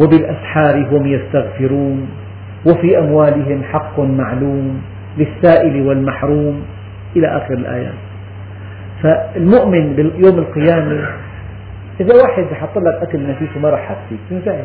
وبالأسحار 0.00 0.86
هم 0.90 1.06
يستغفرون 1.06 2.08
وفي 2.66 2.98
أموالهم 2.98 3.62
حق 3.72 4.00
معلوم 4.00 4.82
للسائل 5.18 5.86
والمحروم. 5.86 6.62
إلى 7.16 7.26
آخر 7.26 7.54
الآيات. 7.54 7.94
فالمؤمن 9.02 9.92
بيوم 9.96 10.38
القيامة 10.38 11.08
إذا 12.00 12.14
واحد 12.14 12.44
حط 12.60 12.78
لك 12.78 12.94
أكل 13.02 13.28
نفيس 13.28 13.48
وما 13.56 13.70
رحب 13.70 13.96
فيك 14.08 14.18
تنزعج 14.30 14.64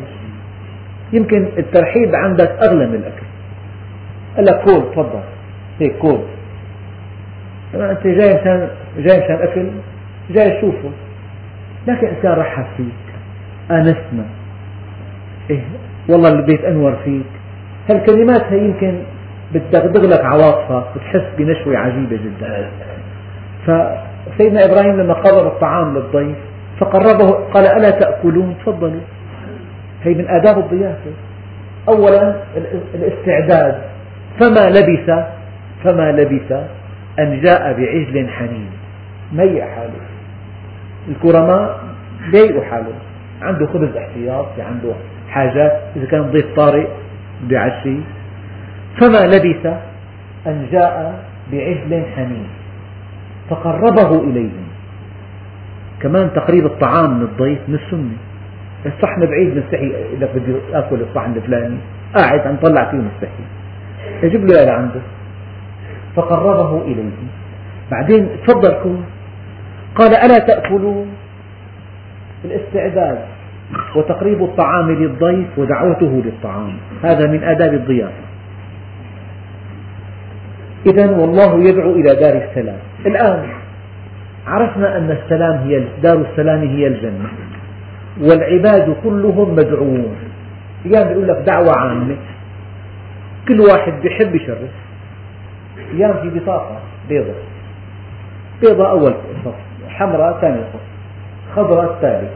يمكن 1.12 1.48
الترحيب 1.58 2.14
عندك 2.14 2.50
أغلى 2.62 2.86
من 2.86 2.94
الأكل. 2.94 3.26
قال 4.36 4.44
لك 4.44 4.60
كول 4.64 4.90
تفضل. 4.92 5.20
هيك 5.80 5.98
كول. 5.98 6.20
أنت 7.74 8.06
جاي 8.06 8.34
مشان 8.34 8.68
جاي 8.98 9.18
مشان 9.18 9.34
أكل 9.42 9.70
جاي 10.30 10.58
تشوفه. 10.58 10.90
لكن 11.86 12.06
إنسان 12.06 12.32
رحب 12.32 12.66
فيك. 12.76 13.14
آنسنا 13.70 14.24
إيه 15.50 15.62
والله 16.08 16.28
البيت 16.28 16.64
أنور 16.64 16.96
فيك. 17.04 17.26
هالكلمات 17.90 18.42
هي 18.42 18.58
يمكن 18.58 18.98
بتدغدغ 19.54 20.06
لك 20.06 20.24
عواطفك 20.24 20.84
بتحس 20.96 21.24
بنشوة 21.38 21.76
عجيبة 21.76 22.16
جدا. 22.16 22.70
فسيدنا 23.66 24.64
إبراهيم 24.64 25.00
لما 25.00 25.14
قرب 25.14 25.46
الطعام 25.46 25.94
للضيف 25.94 26.36
فقربه 26.80 27.30
قال 27.30 27.66
ألا 27.66 27.90
تأكلون؟ 27.90 28.56
تفضلوا. 28.60 29.00
هي 30.02 30.14
من 30.14 30.28
آداب 30.28 30.58
الضيافة. 30.58 31.10
أولا 31.88 32.34
الاستعداد. 32.94 33.82
فما 34.40 34.70
لبث؟ 34.70 35.24
فما 35.84 36.12
لبث؟ 36.12 36.52
أن 37.18 37.40
جاء 37.40 37.72
بعجل 37.72 38.28
حنين. 38.28 38.70
ميع 39.32 39.74
حاله؟ 39.74 40.00
الكرماء 41.08 41.80
ضيقوا 42.32 42.64
حاله. 42.64 42.94
عنده 43.42 43.66
خبز 43.66 43.96
احتياطي 43.96 44.62
عنده 44.62 44.92
حاجات 45.28 45.72
إذا 45.96 46.06
كان 46.06 46.22
ضيف 46.22 46.46
طارئ 46.56 46.86
بده 47.42 47.82
فما 49.00 49.26
لبث 49.26 49.66
أن 50.46 50.66
جاء 50.72 51.24
بعجل 51.52 52.02
حنين. 52.16 52.48
فقربه 53.50 54.24
إليهم 54.24 54.68
كمان 56.00 56.30
تقريب 56.34 56.66
الطعام 56.66 57.18
من 57.18 57.22
الضيف 57.22 57.58
من 57.68 57.74
السنة. 57.74 58.16
الصحن 58.86 59.26
بعيد 59.26 59.56
مستحي 59.56 59.92
لك 60.20 60.30
بدي 60.34 60.54
آكل 60.72 61.00
الصحن 61.10 61.32
الفلاني 61.36 61.76
قاعد 62.14 62.40
عم 62.46 62.56
طلع 62.56 62.90
فيه 62.90 62.98
مستحي 62.98 63.44
يجيب 64.22 64.44
له 64.44 64.64
لعنده 64.64 65.00
فقربه 66.20 66.82
إليه. 66.82 67.10
بعدين 67.90 68.28
تفضل 68.46 68.76
كل 68.82 68.96
قال 69.94 70.14
ألا 70.14 70.38
تأكلون؟ 70.38 71.06
الاستعداد 72.44 73.18
وتقريب 73.96 74.42
الطعام 74.42 74.90
للضيف 74.90 75.58
ودعوته 75.58 76.22
للطعام. 76.24 76.72
هذا 77.04 77.26
من 77.26 77.44
آداب 77.44 77.74
الضيافة. 77.74 78.28
إذا 80.86 81.10
والله 81.10 81.68
يدعو 81.68 81.92
إلى 81.92 82.14
دار 82.14 82.48
السلام. 82.48 82.78
الآن 83.06 83.48
عرفنا 84.46 84.96
أن 84.98 85.10
السلام 85.10 85.58
هي 85.68 85.84
دار 86.02 86.24
السلام 86.30 86.60
هي 86.60 86.86
الجنة. 86.86 87.28
والعباد 88.20 88.96
كلهم 89.04 89.54
مدعوون. 89.54 90.16
أيام 90.86 91.12
يقول 91.12 91.28
لك 91.28 91.36
دعوة 91.36 91.78
عامة. 91.78 92.16
كل 93.48 93.60
واحد 93.60 93.92
بيحب 94.02 94.34
يشرف. 94.34 94.87
أيام 95.94 96.12
في 96.22 96.38
بطاقة 96.38 96.80
بيضة. 97.08 97.34
بيضة 98.60 98.90
أول 98.90 99.14
صف 99.44 99.54
حمراء 99.88 100.40
ثاني 100.40 100.60
صف 100.72 100.80
خضراء 101.56 101.94
الثالث. 101.94 102.30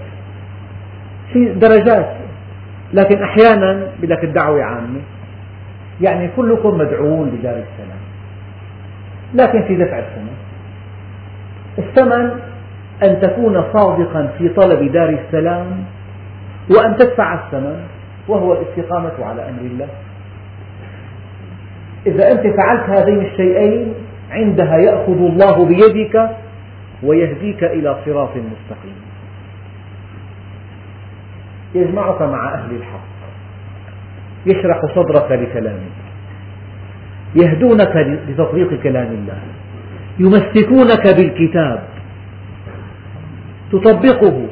في 1.33 1.55
درجات 1.55 2.17
لكن 2.93 3.23
أحيانا 3.23 3.89
لك 4.03 4.25
الدعوة 4.25 4.63
عامة. 4.63 5.01
يعني 6.01 6.29
كلكم 6.37 6.79
مدعوون 6.79 7.29
لدار 7.29 7.55
السلام 7.55 8.03
لكن 9.35 9.63
في 9.63 9.77
دفع 9.77 9.99
الثمن 9.99 10.37
الثمن 11.79 12.31
أن 13.03 13.21
تكون 13.21 13.65
صادقا 13.73 14.33
في 14.39 14.49
طلب 14.49 14.93
دار 14.93 15.09
السلام 15.09 15.85
وأن 16.71 16.97
تدفع 16.97 17.35
الثمن 17.35 17.77
وهو 18.29 18.53
الاستقامة 18.53 19.13
على 19.25 19.49
أمر 19.49 19.61
الله. 19.61 19.89
إذا 22.07 22.33
أنت 22.33 22.43
فعلت 22.57 22.91
هذين 22.91 23.21
الشيئين 23.21 23.95
عندها 24.31 24.77
يأخذ 24.77 25.19
الله 25.19 25.67
بيدك 25.67 26.31
ويهديك 27.03 27.65
إلى 27.65 27.97
صراط 28.05 28.31
مستقيم. 28.31 28.97
يجمعك 31.75 32.23
مع 32.23 32.55
أهل 32.55 32.77
الحق. 32.77 33.13
يشرح 34.47 34.81
صدرك 34.95 35.33
لكلامه. 35.33 35.91
يهدونك 37.35 37.97
لتطبيق 38.29 38.83
كلام 38.83 39.07
الله. 39.07 39.39
يمسكونك 40.19 41.17
بالكتاب. 41.17 41.83
تطبقه. 43.73 44.47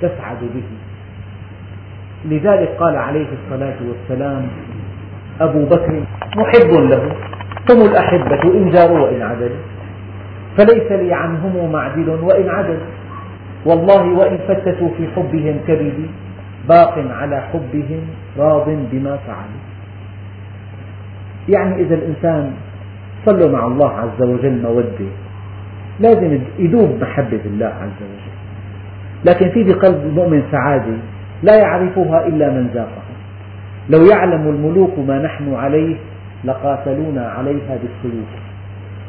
تسعد 0.00 0.38
به. 0.40 0.68
لذلك 2.24 2.68
قال 2.68 2.96
عليه 2.96 3.26
الصلاة 3.32 3.76
والسلام 3.88 4.48
أبو 5.40 5.64
بكر 5.64 6.02
محب 6.36 6.70
له 6.70 7.02
هم 7.70 7.82
الأحبة 7.82 8.42
إن 8.44 8.70
جاروا 8.70 8.98
وإن 8.98 9.22
عدلوا. 9.22 9.64
فليس 10.58 10.92
لي 10.92 11.14
عنهم 11.14 11.72
معدل 11.72 12.10
وإن 12.10 12.48
عدل. 12.48 12.78
والله 13.64 14.02
وإن 14.02 14.38
فتتوا 14.48 14.88
في 14.98 15.08
حبهم 15.16 15.56
كبدي 15.68 16.06
باق 16.68 16.94
على 17.10 17.40
حبهم 17.40 18.00
راض 18.38 18.68
بما 18.92 19.16
فعلوا. 19.16 19.64
يعني 21.48 21.74
إذا 21.82 21.94
الإنسان 21.94 22.52
صلوا 23.26 23.50
مع 23.52 23.66
الله 23.66 23.90
عز 23.98 24.22
وجل 24.22 24.62
مودة 24.62 25.10
لازم 26.00 26.38
يذوب 26.58 26.98
محبة 27.00 27.40
الله 27.46 27.66
عز 27.66 28.00
وجل. 28.02 28.30
لكن 29.24 29.48
في 29.50 29.64
بقلب 29.64 30.00
المؤمن 30.06 30.42
سعادة 30.52 30.96
لا 31.42 31.56
يعرفها 31.56 32.26
إلا 32.26 32.50
من 32.50 32.70
ذاقها 32.74 33.09
لو 33.90 34.04
يعلم 34.04 34.48
الملوك 34.48 34.98
ما 34.98 35.18
نحن 35.18 35.54
عليه 35.54 35.96
لقاتلونا 36.44 37.28
عليها 37.28 37.78
بالسيوف. 37.82 38.28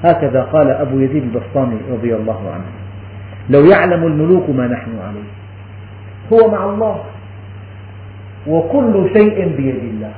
هكذا 0.03 0.41
قال 0.41 0.69
أبو 0.69 0.99
يزيد 0.99 1.23
البسطامي 1.23 1.77
رضي 1.91 2.15
الله 2.15 2.51
عنه. 2.53 2.65
لو 3.49 3.65
يعلم 3.65 4.03
الملوك 4.03 4.49
ما 4.49 4.67
نحن 4.67 4.91
عليه. 5.07 5.29
هو 6.33 6.51
مع 6.51 6.65
الله. 6.65 7.03
وكل 8.47 9.09
شيء 9.13 9.55
بيد 9.57 9.75
الله. 9.75 10.11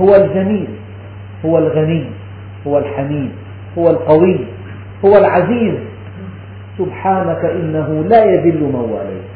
هو 0.00 0.14
الجميل 0.14 0.68
هو 1.44 1.58
الغني 1.58 2.04
هو 2.66 2.78
الحميد 2.78 3.30
هو 3.78 3.90
القوي 3.90 4.38
هو 5.04 5.16
العزيز. 5.16 5.74
سبحانك 6.78 7.44
إنه 7.44 8.04
لا 8.08 8.24
يذل 8.24 8.62
من 8.62 8.74
واليت 8.74 9.30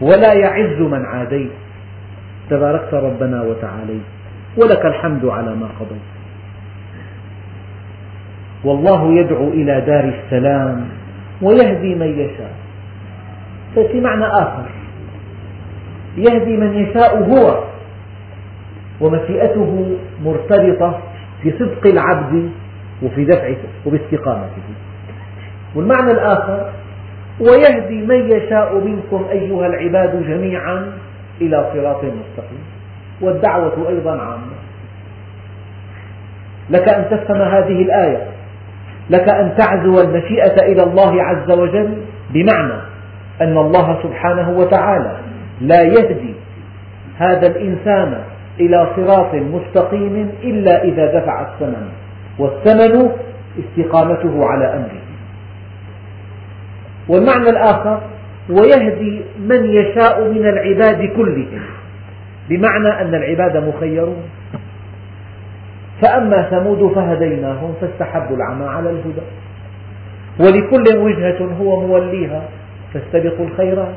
ولا 0.00 0.32
يعز 0.32 0.80
من 0.80 1.04
عاديت. 1.04 1.50
تباركت 2.50 2.94
ربنا 2.94 3.42
وتعاليت 3.42 4.02
ولك 4.56 4.86
الحمد 4.86 5.24
على 5.24 5.54
ما 5.54 5.68
قضيت. 5.80 6.10
والله 8.64 9.12
يدعو 9.20 9.48
إلى 9.48 9.80
دار 9.80 10.04
السلام 10.04 10.88
ويهدي 11.42 11.94
من 11.94 12.18
يشاء. 12.18 12.52
ففي 13.76 14.00
معنى 14.00 14.24
آخر 14.24 14.64
يهدي 16.16 16.56
من 16.56 16.74
يشاء 16.74 17.18
هو 17.22 17.64
ومشيئته 19.00 19.96
مرتبطة 20.24 20.98
بصدق 21.46 21.86
العبد 21.86 22.50
وفي 23.02 23.24
دفعه 23.24 23.56
وباستقامته. 23.86 24.62
والمعنى 25.74 26.10
الآخر 26.10 26.70
ويهدي 27.40 28.06
من 28.06 28.30
يشاء 28.30 28.78
منكم 28.78 29.24
أيها 29.30 29.66
العباد 29.66 30.26
جميعا 30.28 30.92
إلى 31.40 31.70
صراط 31.74 32.04
مستقيم. 32.04 32.64
والدعوة 33.20 33.88
أيضا 33.88 34.10
عامة. 34.10 34.60
لك 36.70 36.88
أن 36.88 37.04
تفهم 37.10 37.42
هذه 37.42 37.82
الآية. 37.82 38.26
لك 39.10 39.28
أن 39.28 39.54
تعزو 39.56 40.00
المشيئة 40.00 40.62
إلى 40.62 40.82
الله 40.82 41.22
عز 41.22 41.50
وجل 41.50 41.96
بمعنى 42.30 42.80
أن 43.40 43.58
الله 43.58 44.02
سبحانه 44.02 44.50
وتعالى 44.50 45.16
لا 45.60 45.82
يهدي 45.82 46.34
هذا 47.18 47.46
الإنسان 47.46 48.22
إلى 48.60 48.86
صراط 48.96 49.34
مستقيم 49.34 50.30
إلا 50.42 50.84
إذا 50.84 51.20
دفع 51.20 51.40
الثمن. 51.42 51.88
والثمن 52.38 53.10
استقامته 53.58 54.46
على 54.46 54.64
أمره. 54.64 55.00
والمعنى 57.08 57.50
الآخر 57.50 58.00
ويهدي 58.50 59.22
من 59.38 59.64
يشاء 59.64 60.24
من 60.24 60.46
العباد 60.46 61.04
كلهم. 61.16 61.62
بمعنى 62.48 62.88
أن 62.88 63.14
العباد 63.14 63.56
مخيرون. 63.56 64.22
فأما 66.02 66.42
ثمود 66.42 66.92
فهديناهم 66.94 67.74
فاستحبوا 67.80 68.36
العمى 68.36 68.66
على 68.66 68.90
الهدى. 68.90 69.26
ولكل 70.40 70.98
وجهة 70.98 71.44
هو 71.60 71.86
موليها 71.86 72.42
فاستبقوا 72.94 73.46
الخيرات. 73.46 73.94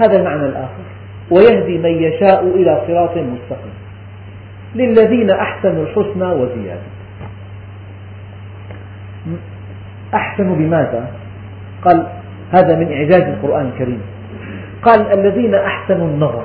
هذا 0.00 0.16
المعنى 0.16 0.46
الآخر. 0.46 0.84
ويهدي 1.30 1.78
من 1.78 2.02
يشاء 2.02 2.46
إلى 2.46 2.82
صراط 2.86 3.10
مستقيم. 3.10 3.74
للذين 4.74 5.30
أحسنوا 5.30 5.84
الحسنى 5.84 6.24
وزيادة. 6.24 6.86
أحسنوا 10.14 10.56
بماذا؟ 10.56 11.10
قال 11.84 12.06
هذا 12.52 12.76
من 12.76 12.92
إعجاز 12.92 13.22
القرآن 13.22 13.66
الكريم. 13.66 14.00
قال 14.82 15.12
الذين 15.18 15.54
أحسنوا 15.54 16.06
النظر 16.06 16.44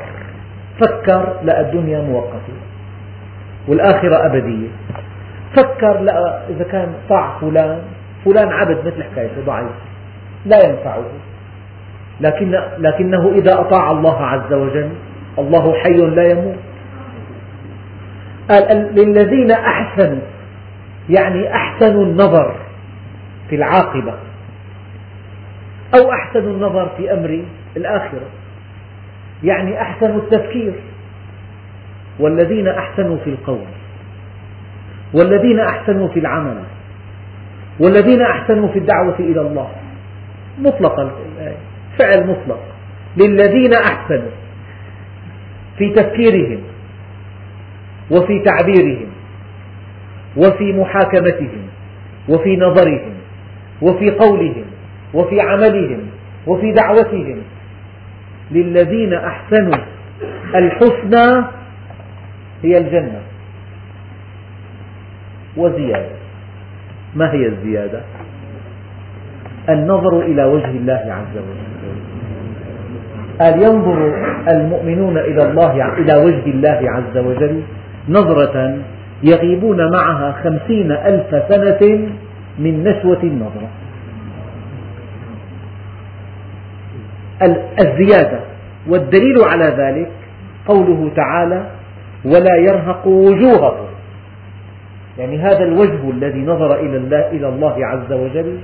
فكر 0.80 1.34
لا 1.44 1.62
الدنيا 1.62 2.02
مؤقتة 2.02 2.54
والآخرة 3.68 4.26
أبدية. 4.26 4.68
فكر 5.56 6.00
لا 6.00 6.42
إذا 6.50 6.64
كان 6.64 6.94
طاع 7.10 7.40
فلان 7.42 7.82
فلان 8.26 8.50
عبد 8.50 8.78
مثل 8.88 9.04
حكايته 9.04 9.42
ضعيف 9.46 9.72
لا 10.46 10.70
ينفعه. 10.70 11.04
لكن 12.22 12.52
لكنه 12.78 13.32
إذا 13.36 13.60
أطاع 13.60 13.92
الله 13.92 14.26
عز 14.26 14.54
وجل 14.54 14.90
الله 15.40 15.74
حي 15.74 15.98
لا 15.98 16.32
يموت. 16.32 16.56
قال 18.50 18.96
للذين 18.96 19.52
أحسنوا 19.52 20.22
يعني 21.10 21.54
أحسنوا 21.56 22.04
النظر 22.06 22.56
في 23.50 23.56
العاقبة. 23.56 24.14
أو 26.00 26.12
أحسنوا 26.12 26.54
النظر 26.54 26.90
في 26.98 27.14
أمر 27.14 27.44
الآخرة. 27.78 28.28
يعني 29.44 29.82
أحسنوا 29.82 30.22
التفكير. 30.22 30.74
والذين 32.20 32.68
أحسنوا 32.68 33.18
في 33.18 33.30
القول. 33.30 33.66
والذين 35.14 35.60
أحسنوا 35.60 36.08
في 36.08 36.20
العمل. 36.20 36.64
والذين 37.80 38.22
أحسنوا 38.22 38.68
في 38.68 38.80
الدعوة 38.80 39.16
إلى 39.20 39.42
الله. 39.42 39.72
مطلق 40.60 41.00
الآية 41.00 41.58
فعل 42.00 42.28
مطلق. 42.28 42.60
للذين 43.18 43.74
أحسنوا. 43.74 44.32
في 45.78 45.94
تفكيرهم. 45.94 46.60
وفي 48.12 48.44
تعبيرهم. 48.44 49.08
وفي 50.38 50.74
محاكمتهم. 50.74 51.68
وفي 52.30 52.58
نظرهم. 52.58 53.14
وفي 53.82 54.12
قولهم. 54.12 54.71
وفي 55.14 55.42
عملهم 55.42 56.00
وفي 56.48 56.72
دعوتهم. 56.72 57.38
للذين 58.52 59.14
أحسنوا 59.14 59.84
الحسنى 60.56 61.46
هي 62.64 62.78
الجنة. 62.78 63.22
وزيادة. 65.58 66.16
ما 67.16 67.34
هي 67.34 67.46
الزيادة؟ 67.46 68.02
النظر 69.70 70.22
إلى 70.22 70.44
وجه 70.44 70.70
الله 70.70 71.04
عز 71.08 71.38
وجل. 71.38 71.72
قال 73.40 73.64
ينظر 73.64 74.14
المؤمنون 74.48 75.18
إلى 75.18 75.44
الله 75.50 75.98
إلى 75.98 76.16
وجه 76.16 76.46
الله 76.46 76.80
عز 76.90 77.18
وجل؟ 77.18 77.62
نظرة 78.10 78.78
يغيبون 79.24 79.92
معها 79.92 80.32
خمسين 80.44 80.92
ألف 80.92 81.44
سنة 81.50 82.10
من 82.60 82.84
نشوة 82.84 83.24
النظرة. 83.24 83.70
الزيادة. 87.80 88.40
والدليل 88.88 89.36
على 89.52 89.66
ذلك 89.66 90.12
قوله 90.68 91.12
تعالى 91.16 91.66
ولا 92.26 92.56
يرهق 92.56 93.08
وجوههم. 93.08 93.88
يعني 95.20 95.38
هذا 95.38 95.64
الوجه 95.64 96.10
الذي 96.12 96.40
نظر 96.40 96.80
إلى 97.32 97.50
الله 97.50 97.86
عز 97.86 98.14
وجل 98.14 98.58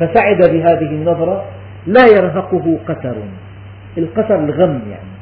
فسعد 0.00 0.36
بهذه 0.36 0.90
النظرة 0.90 1.44
لا 1.86 2.06
يرهقه 2.16 2.78
قتر. 2.88 3.14
القتر 3.98 4.38
الغم 4.38 4.80
يعني. 4.90 5.14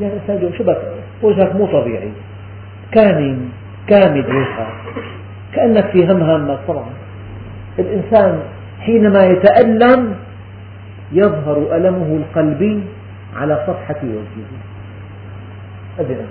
يعني 0.00 0.14
إنسان 0.14 0.52
شو 0.58 0.64
بك؟ 0.64 0.78
وجهك 1.22 1.56
مو 1.56 1.66
طبيعي. 1.66 2.12
كامن 2.92 3.48
كامل 3.86 4.26
وجهك. 4.26 4.68
كأنك 5.54 5.86
في 5.86 6.04
هم 6.04 6.22
هامك 6.22 6.58
طبعا. 6.68 6.90
الإنسان 7.78 8.40
حينما 8.80 9.26
يتألم 9.26 10.14
يظهر 11.12 11.76
ألمه 11.76 12.16
القلبي 12.16 12.84
على 13.36 13.64
صفحة 13.66 14.00
وجهه. 14.04 14.58
أدري 15.98 16.26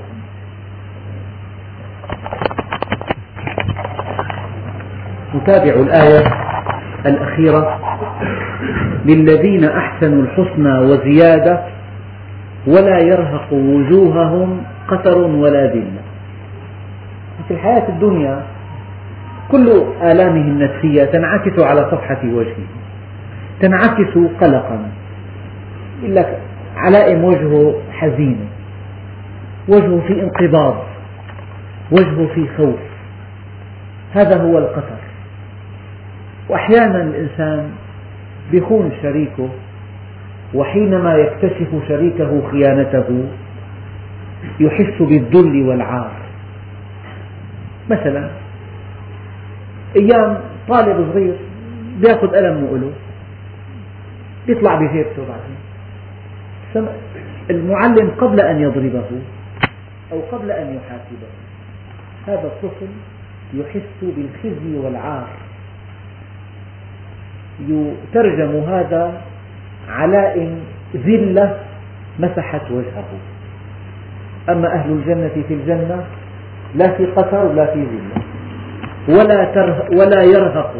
نتابع 5.35 5.73
الآية 5.73 6.23
الأخيرة. 7.05 7.79
للذين 9.05 9.63
أحسنوا 9.65 10.23
الحسنى 10.23 10.79
وزيادة 10.79 11.63
ولا 12.67 12.99
يرهق 12.99 13.53
وجوههم 13.53 14.63
قتر 14.87 15.17
ولا 15.17 15.65
ذلة. 15.65 16.01
في 17.47 17.53
الحياة 17.53 17.89
الدنيا 17.89 18.43
كل 19.51 19.83
آلامه 20.01 20.41
النفسية 20.41 21.05
تنعكس 21.05 21.59
على 21.59 21.81
صفحة 21.91 22.19
وجهه. 22.23 22.67
تنعكس 23.61 24.17
قلقا. 24.41 24.91
يقول 26.01 26.15
لك 26.15 26.39
علائم 26.75 27.23
وجهه 27.23 27.81
حزين 27.91 28.39
وجهه 29.67 30.01
في 30.07 30.21
انقباض 30.21 30.83
وجهه 31.91 32.27
في 32.35 32.47
خوف. 32.57 32.79
هذا 34.13 34.41
هو 34.41 34.57
القتر 34.57 34.97
وأحيانا 36.49 37.03
الإنسان 37.03 37.69
يخون 38.53 38.91
شريكه 39.01 39.49
وحينما 40.53 41.15
يكتشف 41.15 41.87
شريكه 41.87 42.41
خيانته 42.51 43.25
يحس 44.59 45.01
بالذل 45.01 45.67
والعار. 45.67 46.11
مثلا 47.89 48.29
أيام 49.95 50.37
طالب 50.69 51.11
صغير 51.13 51.35
يأخذ 52.07 52.27
قلم 52.27 52.57
مؤله 52.57 52.91
يطلع 54.47 54.75
بجيبته 54.75 55.23
بعدين 55.27 55.57
المعلم 57.49 58.11
قبل 58.17 58.39
أن 58.39 58.61
يضربه 58.61 59.09
أو 60.11 60.19
قبل 60.31 60.51
أن 60.51 60.75
يحاسبه. 60.75 61.31
هذا 62.27 62.47
الطفل 62.47 62.87
يحس 63.53 64.01
بالخزي 64.01 64.77
والعار. 64.77 65.27
يترجم 67.67 68.63
هذا 68.67 69.21
علائم 69.89 70.59
ذلة 70.95 71.59
مسحت 72.19 72.71
وجهه. 72.71 73.09
أما 74.49 74.73
أهل 74.73 74.91
الجنة 74.91 75.43
في 75.47 75.53
الجنة 75.53 76.03
لا 76.75 76.97
في 76.97 77.05
قتر 77.05 77.45
ولا 77.45 77.65
في 77.65 77.79
ذلة. 77.79 78.23
ولا, 79.09 79.51
ولا 79.91 80.23
يرهق 80.23 80.73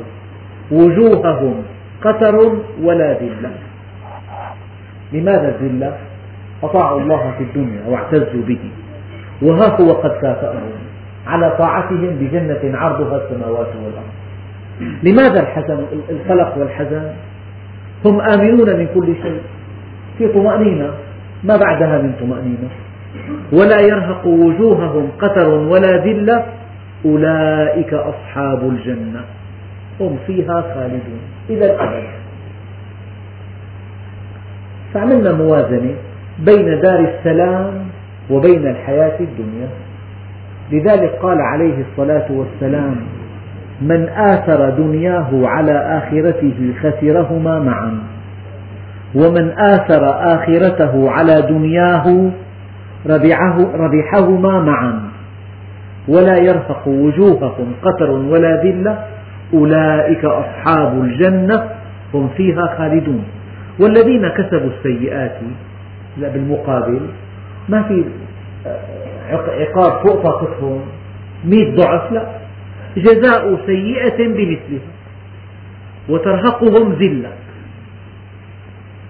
وجوههم 0.72 1.64
قتر 2.02 2.52
ولا 2.82 3.14
ذلة. 3.14 3.52
لماذا 5.14 5.56
الذلة؟ 5.56 5.98
أطاعوا 6.64 7.02
الله 7.02 7.34
في 7.38 7.44
الدنيا 7.44 7.82
واعتزوا 7.88 8.44
به. 8.48 8.60
وها 9.42 9.82
هو 9.82 9.92
قد 9.92 10.12
كافأهم. 10.22 10.72
على 11.28 11.56
طاعتهم 11.60 12.10
بجنة 12.10 12.78
عرضها 12.78 13.18
السماوات 13.18 13.68
والأرض. 13.68 14.12
لماذا 15.04 15.40
الحزن؟ 15.40 15.86
القلق 16.10 16.58
والحزن؟ 16.58 17.12
هم 18.06 18.22
آمنون 18.22 18.80
من 18.80 18.88
كل 18.96 19.16
شيء. 19.24 19.42
في 20.18 20.28
طمأنينة. 20.28 20.92
ما 21.44 21.58
بعدها 21.58 22.02
من 22.02 22.14
طمأنينة. 22.20 22.70
ولا 23.52 23.80
يرهق 23.80 24.28
وجوههم 24.28 25.12
قتر 25.20 25.50
ولا 25.50 25.98
ذلة. 25.98 26.46
أولئك 27.06 27.94
أصحاب 27.94 28.70
الجنة. 28.70 29.22
هم 30.00 30.18
فيها 30.28 30.62
خالدون. 30.62 31.37
إلى 31.50 31.66
الأبد 31.66 32.04
فعملنا 34.94 35.34
موازنة 35.34 35.96
بين 36.40 36.82
دار 36.82 37.00
السلام 37.00 37.74
وبين 38.30 38.68
الحياة 38.68 39.20
الدنيا. 39.20 39.68
لذلك 40.72 41.12
قال 41.22 41.42
عليه 41.42 41.86
الصلاة 41.92 42.26
والسلام 42.32 42.96
من 43.82 44.10
آثر 44.10 44.70
دنياه 44.70 45.48
على 45.48 45.72
آخرته 45.72 46.74
خسرهما 46.82 47.60
معا 47.60 48.00
ومن 49.16 49.52
آثر 49.52 50.34
آخرته 50.36 51.12
على 51.12 51.42
دنياه 51.42 52.32
ربحه 53.06 53.58
ربحهما 53.74 54.60
معا. 54.62 55.02
ولا 56.08 56.38
يرفق 56.38 56.88
وجوههم 56.88 57.74
قتر 57.82 58.10
ولا 58.12 58.64
ذلة 58.64 58.98
أولئك 59.54 60.26
أصحاب 60.26 61.02
الجنة 61.02 61.70
هم 62.14 62.30
فيها 62.38 62.76
خالدون. 62.78 63.24
والذين 63.80 64.28
كسبوا 64.28 64.70
السيئات 64.78 65.38
بالمقابل 66.18 67.02
ما 67.70 67.84
في 67.84 68.04
عقاب 69.30 70.08
فوق 70.08 70.24
طاقتهم. 70.24 70.82
مئة 71.46 71.76
ضعف 71.76 72.12
لا. 72.12 72.28
جزاء 72.98 73.66
سيئة 73.66 74.18
بمثلها. 74.18 74.92
وترهقهم 76.10 76.94
ذلة. 76.94 77.30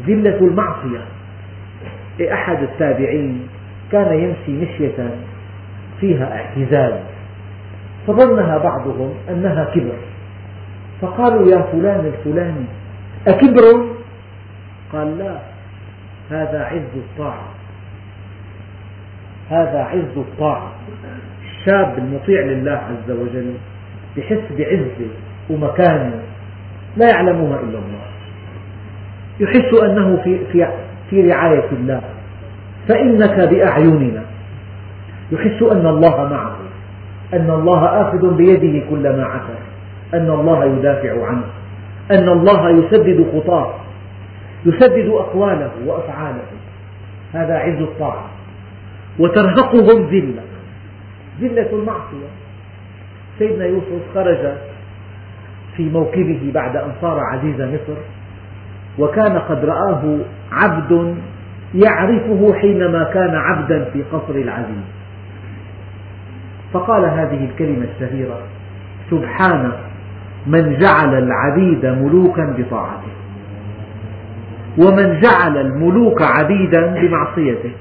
ذلة 0.08 0.38
المعصية. 0.38 1.00
أحد 2.34 2.64
التابعين 2.64 3.48
كان 3.92 4.14
يمشي 4.14 4.66
مشية 4.66 5.10
فيها 6.00 6.38
اعتزاز. 6.38 6.94
فظنها 8.08 8.58
بعضهم 8.58 9.14
أنها 9.30 9.66
كبر. 9.76 9.98
فقالوا 11.02 11.52
يا 11.52 11.62
فلان 11.72 12.06
الفلاني 12.06 12.66
أكبر؟ 13.28 13.86
قال 14.94 15.18
لا 15.18 15.38
هذا 16.32 16.64
عز 16.64 16.96
الطاعة. 16.96 17.48
هذا 19.50 19.80
عز 19.80 20.18
الطاعة. 20.18 20.72
الشاب 21.44 21.98
المطيع 21.98 22.42
لله 22.42 22.72
عز 22.72 23.12
وجل 23.12 23.54
يحس 24.18 24.52
بعزة 24.58 25.08
ومكانة 25.50 26.22
لا 26.98 27.10
يعلمها 27.10 27.60
إلا 27.60 27.80
الله. 27.80 28.08
يحس 29.40 29.84
أنه 29.84 30.22
في, 30.24 30.40
في, 30.52 30.68
في 31.10 31.32
رعاية 31.32 31.70
الله. 31.72 32.02
فإنك 32.88 33.50
بأعيننا. 33.50 34.24
يحس 35.32 35.64
أن 35.64 35.88
الله 35.88 36.30
معه. 36.30 36.56
أن 37.34 37.50
الله 37.50 38.02
آخذ 38.02 38.36
بيده 38.38 38.86
كل 38.90 39.18
ما 39.18 39.26
عثر 39.26 39.60
أن 40.14 40.30
الله 40.30 40.66
يدافع 40.66 41.26
عنه 41.28 41.44
أن 42.12 42.30
الله 42.30 42.70
يسدد 42.70 43.26
خطاه 43.34 43.74
يسدد 44.66 45.10
أقواله 45.10 45.72
وأفعاله. 45.86 46.44
هذا 47.34 47.58
عز 47.58 47.82
الطاعة. 47.82 48.26
وترهقهم 49.20 50.08
ذلة. 50.10 50.44
ذلة 51.42 51.70
المعصية. 51.74 52.28
سيدنا 53.40 53.66
يوسف 53.66 54.02
خرج 54.14 54.54
في 55.76 55.90
موكبه 55.90 56.52
بعد 56.54 56.76
أن 56.76 56.92
صار 57.02 57.20
عزيز 57.20 57.62
مصر 57.62 58.00
وكان 59.00 59.40
قد 59.40 59.66
رآه 59.66 60.18
عبد 60.52 61.16
يعرفه 61.76 62.54
حينما 62.54 63.04
كان 63.04 63.36
عبدا 63.36 63.84
في 63.94 64.04
قصر 64.04 64.36
العزيز. 64.36 64.84
فقال 66.74 67.06
هذه 67.06 67.46
الكلمة 67.46 67.88
الشهيرة 67.96 68.40
سبحان 69.12 69.72
من 70.46 70.80
جعل 70.80 71.18
العبيد 71.18 71.86
ملوكا 71.86 72.56
بطاعته 72.58 73.12
ومن 74.78 75.22
جعل 75.22 75.58
الملوك 75.58 76.22
عبيدا 76.22 76.88
بمعصيته. 76.88 77.72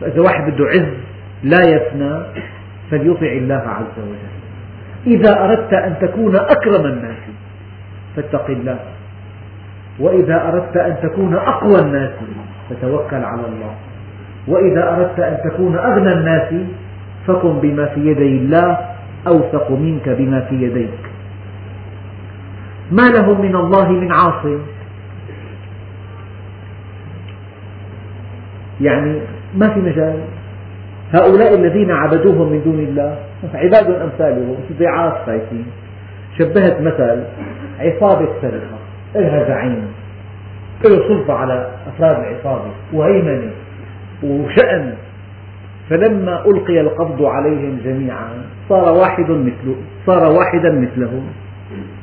فإذا 0.00 0.20
واحد 0.20 0.50
بده 0.52 0.64
عز 0.64 0.86
لا 1.42 1.60
يفنى 1.68 2.20
فليطع 2.90 3.26
الله 3.26 3.62
عز 3.68 3.98
وجل. 3.98 4.36
إذا 5.06 5.44
أردت 5.44 5.72
أن 5.72 5.94
تكون 6.00 6.36
أكرم 6.36 6.86
الناس 6.86 7.18
فاتق 8.16 8.50
الله 8.50 8.78
وإذا 10.00 10.48
أردت 10.48 10.76
أن 10.76 10.96
تكون 11.02 11.34
أقوى 11.34 11.80
الناس 11.80 12.10
فتوكل 12.70 13.24
على 13.24 13.42
الله 13.46 13.74
وإذا 14.48 14.88
أردت 14.94 15.20
أن 15.20 15.50
تكون 15.50 15.76
أغنى 15.78 16.12
الناس 16.12 16.54
فكن 17.26 17.60
بما 17.60 17.86
في 17.86 18.00
يدي 18.00 18.36
الله 18.38 18.78
أوثق 19.26 19.70
منك 19.70 20.08
بما 20.08 20.40
في 20.40 20.54
يديك. 20.54 21.15
ما 22.90 23.02
لهم 23.02 23.40
من 23.40 23.56
الله 23.56 23.88
من 23.88 24.12
عاصم. 24.12 24.58
يعني 28.80 29.20
ما 29.54 29.68
في 29.68 29.80
مجال. 29.80 30.20
هؤلاء 31.12 31.54
الذين 31.54 31.90
عبدوهم 31.90 32.52
من 32.52 32.62
دون 32.64 32.78
الله 32.78 33.18
عباد 33.54 33.90
أمثالهم 33.90 34.56
ضعاف 34.80 35.26
خايفين 35.26 35.66
شبهت 36.38 36.80
مثل 36.80 37.22
عصابة 37.80 38.28
سرقة 38.42 38.78
لها 39.14 39.48
زعيم 39.48 39.86
له 40.84 41.08
سلطة 41.08 41.34
على 41.34 41.70
أفراد 41.86 42.16
العصابة 42.24 42.70
وهيمنة 42.92 43.50
وشأن. 44.22 44.94
فلما 45.90 46.46
ألقي 46.46 46.80
القبض 46.80 47.24
عليهم 47.24 47.80
جميعا 47.84 48.28
صار 48.68 48.92
واحد 48.92 49.30
مثله 49.30 49.76
صار 50.06 50.32
واحدا 50.32 50.70
مثلهم. 50.72 51.26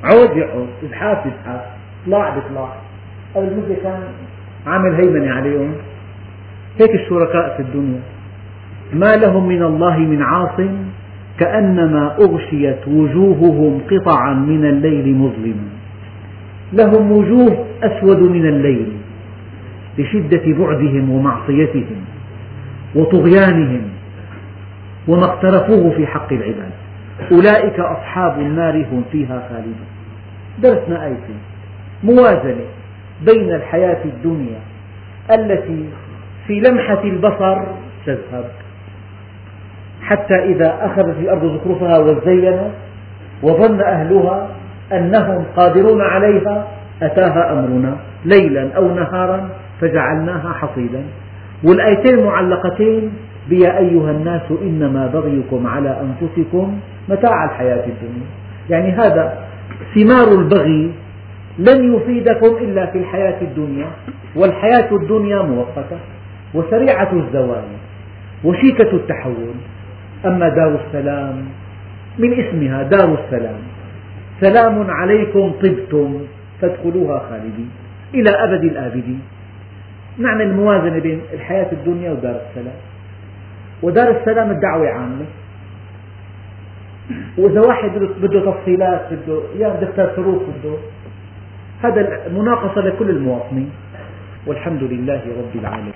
عود 0.03 0.37
يعود 0.37 0.67
ازحاف 0.83 1.25
يزحف 1.25 1.61
اطلاع 2.03 2.35
بيطلع 2.35 2.73
قبل 3.35 3.45
مدة 3.45 3.75
كان 3.83 4.03
عامل 4.67 4.95
هيمنة 4.95 5.31
عليهم. 5.33 5.73
هيك 6.79 6.95
الشركاء 6.95 7.57
في 7.57 7.61
الدنيا. 7.61 7.99
ما 8.93 9.15
لهم 9.15 9.47
من 9.47 9.63
الله 9.63 9.97
من 9.97 10.21
عاصم 10.21 10.75
كأنما 11.39 12.15
أغشيت 12.19 12.87
وجوههم 12.87 13.81
قطعا 13.91 14.33
من 14.33 14.65
الليل 14.65 15.15
مظلما 15.15 15.67
لهم 16.73 17.11
وجوه 17.11 17.65
أسود 17.83 18.21
من 18.21 18.45
الليل 18.45 18.87
لشدة 19.97 20.53
بعدهم 20.59 21.09
ومعصيتهم 21.09 22.05
وطغيانهم 22.95 23.81
وما 25.07 25.25
اقترفوه 25.25 25.91
في 25.97 26.07
حق 26.07 26.33
العباد. 26.33 26.71
أولئك 27.31 27.79
أصحاب 27.79 28.39
النار 28.39 28.85
هم 28.91 29.03
فيها 29.11 29.49
خالدون. 29.49 29.92
درسنا 30.61 31.05
آيتين 31.05 31.39
موازنة 32.03 32.65
بين 33.25 33.53
الحياة 33.53 34.03
الدنيا 34.05 34.59
التي 35.31 35.85
في 36.47 36.59
لمحة 36.59 37.03
البصر 37.03 37.61
تذهب. 38.05 38.45
حتى 40.01 40.35
إذا 40.35 40.77
أخذت 40.81 41.17
الأرض 41.19 41.57
زخرفها 41.57 41.97
وزينت 41.97 42.71
وظن 43.43 43.81
أهلها 43.81 44.47
أنهم 44.91 45.45
قادرون 45.55 46.01
عليها 46.01 46.67
أتاها 47.01 47.53
أمرنا 47.53 47.97
ليلا 48.25 48.73
أو 48.77 48.95
نهارا 48.95 49.49
فجعلناها 49.81 50.53
حصيدا. 50.53 51.03
والآيتين 51.63 52.19
المعلقتين 52.19 53.13
بيا 53.49 53.77
أيها 53.77 54.11
الناس 54.11 54.51
إنما 54.61 55.07
بغيكم 55.07 55.67
على 55.67 56.01
أنفسكم 56.01 56.79
متاع 57.09 57.45
الحياة 57.45 57.85
الدنيا. 57.85 58.27
يعني 58.69 58.91
هذا 58.91 59.37
ثمار 59.95 60.27
البغي 60.39 60.91
لن 61.59 61.95
يفيدكم 61.95 62.57
إلا 62.57 62.85
في 62.85 62.97
الحياة 62.97 63.41
الدنيا 63.41 63.87
والحياة 64.35 64.89
الدنيا 64.91 65.41
مؤقتة 65.41 65.99
وسريعة 66.53 67.13
الزوال 67.13 67.63
وشيكة 68.43 68.91
التحول. 68.93 69.55
أما 70.25 70.49
دار 70.49 70.79
السلام 70.87 71.45
من 72.19 72.33
اسمها 72.33 72.83
دار 72.83 73.17
السلام. 73.25 73.59
سلام 74.41 74.91
عليكم 74.91 75.51
طبتم 75.61 76.21
فادخلوها 76.61 77.19
خالدين 77.29 77.69
إلى 78.13 78.29
أبد 78.29 78.63
الآبدين. 78.63 79.21
نعمل 80.17 80.53
موازنة 80.53 80.99
بين 80.99 81.21
الحياة 81.33 81.71
الدنيا 81.71 82.11
ودار 82.11 82.41
السلام. 82.49 82.79
ودار 83.83 84.21
السلام 84.21 84.51
الدعوة 84.51 84.89
عامة. 84.89 85.25
وإذا 87.37 87.61
واحد 87.61 87.91
بده 88.21 88.51
تفصيلات 88.51 89.13
بده 89.13 89.41
يا 89.59 89.69
دكتور 89.81 90.07
فروق 90.07 90.43
بده. 90.43 90.75
هذا 91.83 92.31
مناقصة 92.31 92.81
لكل 92.81 93.09
المواطنين. 93.09 93.69
والحمد 94.47 94.83
لله 94.83 95.21
رب 95.37 95.59
العالمين. 95.61 95.93